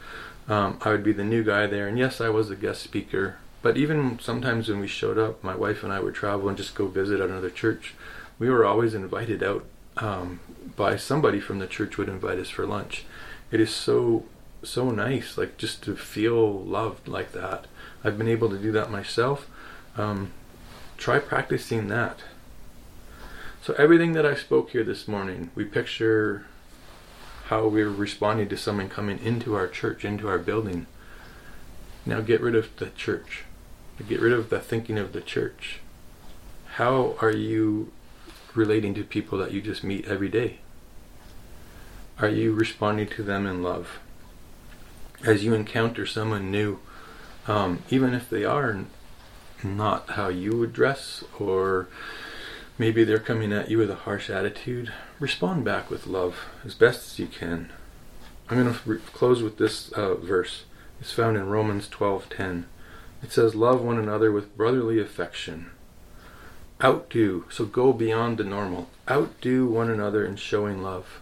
Um, 0.47 0.79
I 0.81 0.89
would 0.89 1.03
be 1.03 1.13
the 1.13 1.23
new 1.23 1.43
guy 1.43 1.67
there, 1.67 1.87
and 1.87 1.97
yes, 1.97 2.19
I 2.19 2.29
was 2.29 2.49
a 2.49 2.55
guest 2.55 2.81
speaker. 2.81 3.37
But 3.61 3.77
even 3.77 4.19
sometimes 4.19 4.69
when 4.69 4.79
we 4.79 4.87
showed 4.87 5.17
up, 5.17 5.43
my 5.43 5.55
wife 5.55 5.83
and 5.83 5.93
I 5.93 5.99
would 5.99 6.15
travel 6.15 6.47
and 6.47 6.57
just 6.57 6.75
go 6.75 6.87
visit 6.87 7.19
at 7.19 7.29
another 7.29 7.49
church. 7.49 7.93
We 8.39 8.49
were 8.49 8.65
always 8.65 8.93
invited 8.93 9.43
out 9.43 9.65
um, 9.97 10.39
by 10.75 10.95
somebody 10.95 11.39
from 11.39 11.59
the 11.59 11.67
church 11.67 11.97
would 11.97 12.09
invite 12.09 12.39
us 12.39 12.49
for 12.49 12.65
lunch. 12.65 13.05
It 13.51 13.59
is 13.59 13.73
so 13.73 14.25
so 14.61 14.91
nice, 14.91 15.37
like 15.37 15.57
just 15.57 15.83
to 15.83 15.95
feel 15.95 16.61
loved 16.63 17.07
like 17.07 17.31
that. 17.31 17.65
I've 18.03 18.17
been 18.17 18.27
able 18.27 18.49
to 18.49 18.57
do 18.57 18.71
that 18.73 18.91
myself. 18.91 19.47
Um, 19.97 20.31
try 20.99 21.17
practicing 21.17 21.87
that. 21.87 22.19
So, 23.63 23.73
everything 23.75 24.13
that 24.13 24.25
I 24.25 24.35
spoke 24.35 24.71
here 24.71 24.83
this 24.83 25.07
morning, 25.07 25.49
we 25.55 25.63
picture 25.63 26.45
how 27.45 27.67
we're 27.67 27.89
responding 27.89 28.49
to 28.49 28.57
someone 28.57 28.89
coming 28.89 29.19
into 29.19 29.55
our 29.55 29.67
church, 29.67 30.05
into 30.05 30.27
our 30.27 30.37
building. 30.37 30.85
Now, 32.05 32.21
get 32.21 32.41
rid 32.41 32.55
of 32.55 32.75
the 32.77 32.89
church. 32.91 33.43
Get 34.07 34.21
rid 34.21 34.33
of 34.33 34.49
the 34.49 34.59
thinking 34.59 34.97
of 34.97 35.13
the 35.13 35.21
church. 35.21 35.79
How 36.75 37.15
are 37.21 37.35
you 37.35 37.91
relating 38.53 38.93
to 38.95 39.03
people 39.03 39.37
that 39.39 39.51
you 39.51 39.61
just 39.61 39.83
meet 39.83 40.05
every 40.05 40.29
day? 40.29 40.59
Are 42.19 42.29
you 42.29 42.53
responding 42.53 43.07
to 43.07 43.23
them 43.23 43.45
in 43.45 43.63
love? 43.63 43.99
As 45.23 45.43
you 45.43 45.53
encounter 45.53 46.05
someone 46.05 46.51
new, 46.51 46.79
um, 47.47 47.83
even 47.89 48.13
if 48.13 48.29
they 48.29 48.45
are 48.45 48.85
not 49.63 50.11
how 50.11 50.29
you 50.29 50.57
would 50.57 50.73
dress, 50.73 51.23
or 51.39 51.87
maybe 52.77 53.03
they're 53.03 53.19
coming 53.19 53.51
at 53.51 53.69
you 53.69 53.77
with 53.77 53.91
a 53.91 53.95
harsh 53.95 54.29
attitude, 54.29 54.91
respond 55.19 55.65
back 55.65 55.89
with 55.89 56.07
love 56.07 56.45
as 56.63 56.73
best 56.73 57.11
as 57.11 57.19
you 57.19 57.27
can. 57.27 57.71
I'm 58.49 58.61
going 58.61 58.73
to 58.73 58.89
re- 58.89 58.99
close 59.13 59.41
with 59.41 59.57
this 59.57 59.91
uh, 59.91 60.15
verse. 60.15 60.63
It's 60.99 61.11
found 61.11 61.37
in 61.37 61.47
Romans 61.47 61.87
12:10. 61.87 62.65
It 63.21 63.31
says, 63.31 63.53
"Love 63.53 63.81
one 63.81 63.99
another 63.99 64.31
with 64.31 64.57
brotherly 64.57 64.99
affection." 64.99 65.71
Outdo, 66.83 67.45
so 67.49 67.65
go 67.65 67.91
beyond 67.93 68.37
the 68.37 68.43
normal. 68.43 68.89
Outdo 69.09 69.67
one 69.67 69.89
another 69.89 70.25
in 70.25 70.37
showing 70.37 70.81
love. 70.81 71.19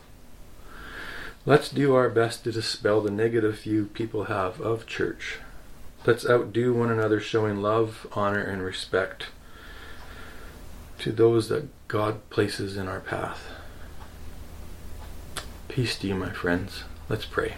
Let's 1.46 1.70
do 1.70 1.96
our 1.96 2.10
best 2.10 2.44
to 2.44 2.52
dispel 2.52 3.02
the 3.02 3.10
negative 3.10 3.62
view 3.62 3.86
people 3.94 4.26
have 4.26 4.62
of 4.62 4.86
church. 4.86 5.40
Let's 6.06 6.30
outdo 6.30 6.74
one 6.74 6.90
another, 6.90 7.20
showing 7.20 7.62
love, 7.62 8.08
honor, 8.14 8.42
and 8.42 8.62
respect 8.62 9.28
to 11.00 11.12
those 11.12 11.50
that 11.50 11.68
God 11.88 12.30
places 12.30 12.78
in 12.78 12.88
our 12.88 13.02
path. 13.02 13.52
Peace 15.68 15.98
to 16.00 16.08
you, 16.08 16.16
my 16.16 16.32
friends. 16.32 16.84
Let's 17.10 17.26
pray. 17.26 17.56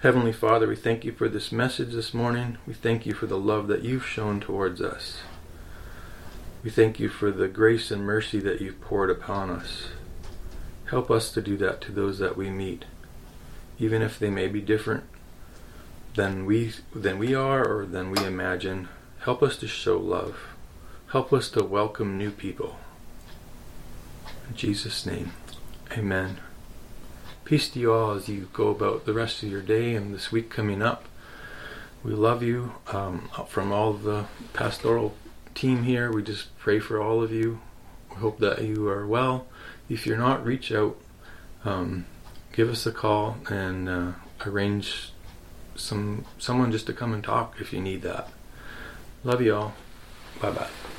Heavenly 0.00 0.32
Father, 0.32 0.66
we 0.66 0.74
thank 0.74 1.04
you 1.04 1.12
for 1.12 1.28
this 1.28 1.52
message 1.52 1.92
this 1.92 2.14
morning. 2.14 2.58
We 2.66 2.74
thank 2.74 3.04
you 3.06 3.12
for 3.12 3.26
the 3.26 3.38
love 3.38 3.68
that 3.68 3.82
you've 3.82 4.06
shown 4.06 4.40
towards 4.40 4.80
us. 4.80 5.18
We 6.64 6.70
thank 6.70 6.98
you 6.98 7.08
for 7.08 7.30
the 7.30 7.48
grace 7.48 7.90
and 7.90 8.02
mercy 8.02 8.40
that 8.40 8.60
you've 8.60 8.80
poured 8.80 9.10
upon 9.10 9.50
us. 9.50 9.88
Help 10.86 11.10
us 11.10 11.30
to 11.32 11.42
do 11.42 11.56
that 11.58 11.80
to 11.82 11.92
those 11.92 12.18
that 12.18 12.36
we 12.36 12.50
meet, 12.50 12.84
even 13.78 14.02
if 14.02 14.18
they 14.18 14.30
may 14.30 14.48
be 14.48 14.60
different 14.60 15.04
than 16.14 16.44
we 16.44 16.72
than 16.94 17.18
we 17.18 17.34
are 17.34 17.66
or 17.66 17.86
than 17.86 18.10
we 18.10 18.24
imagine. 18.24 18.88
Help 19.20 19.42
us 19.42 19.56
to 19.58 19.68
show 19.68 19.98
love. 19.98 20.36
Help 21.12 21.32
us 21.32 21.48
to 21.50 21.64
welcome 21.64 22.18
new 22.18 22.30
people. 22.30 22.76
In 24.48 24.56
Jesus' 24.56 25.06
name, 25.06 25.32
Amen. 25.96 26.38
Peace 27.44 27.68
to 27.68 27.78
you 27.78 27.92
all 27.92 28.12
as 28.12 28.28
you 28.28 28.48
go 28.52 28.68
about 28.68 29.04
the 29.04 29.12
rest 29.12 29.42
of 29.42 29.50
your 29.50 29.60
day 29.60 29.94
and 29.94 30.14
this 30.14 30.32
week 30.32 30.48
coming 30.48 30.80
up. 30.80 31.04
We 32.02 32.12
love 32.12 32.42
you 32.42 32.72
um, 32.88 33.28
from 33.48 33.72
all 33.72 33.92
the 33.92 34.24
pastoral 34.54 35.14
team 35.54 35.82
here. 35.82 36.10
We 36.10 36.22
just 36.22 36.56
pray 36.58 36.78
for 36.78 37.00
all 37.00 37.22
of 37.22 37.30
you. 37.30 37.60
We 38.10 38.16
hope 38.16 38.38
that 38.38 38.62
you 38.64 38.88
are 38.88 39.06
well. 39.06 39.46
If 39.88 40.06
you're 40.06 40.16
not, 40.16 40.44
reach 40.44 40.72
out. 40.72 40.96
Um, 41.64 42.06
give 42.52 42.70
us 42.70 42.86
a 42.86 42.92
call 42.92 43.36
and 43.50 43.88
uh, 43.88 44.12
arrange 44.46 45.12
some 45.76 46.24
someone 46.38 46.72
just 46.72 46.86
to 46.86 46.92
come 46.92 47.12
and 47.12 47.22
talk 47.22 47.56
if 47.60 47.72
you 47.72 47.80
need 47.80 48.02
that. 48.02 48.28
Love 49.24 49.42
you 49.42 49.54
all. 49.54 49.74
Bye 50.40 50.50
bye. 50.50 50.91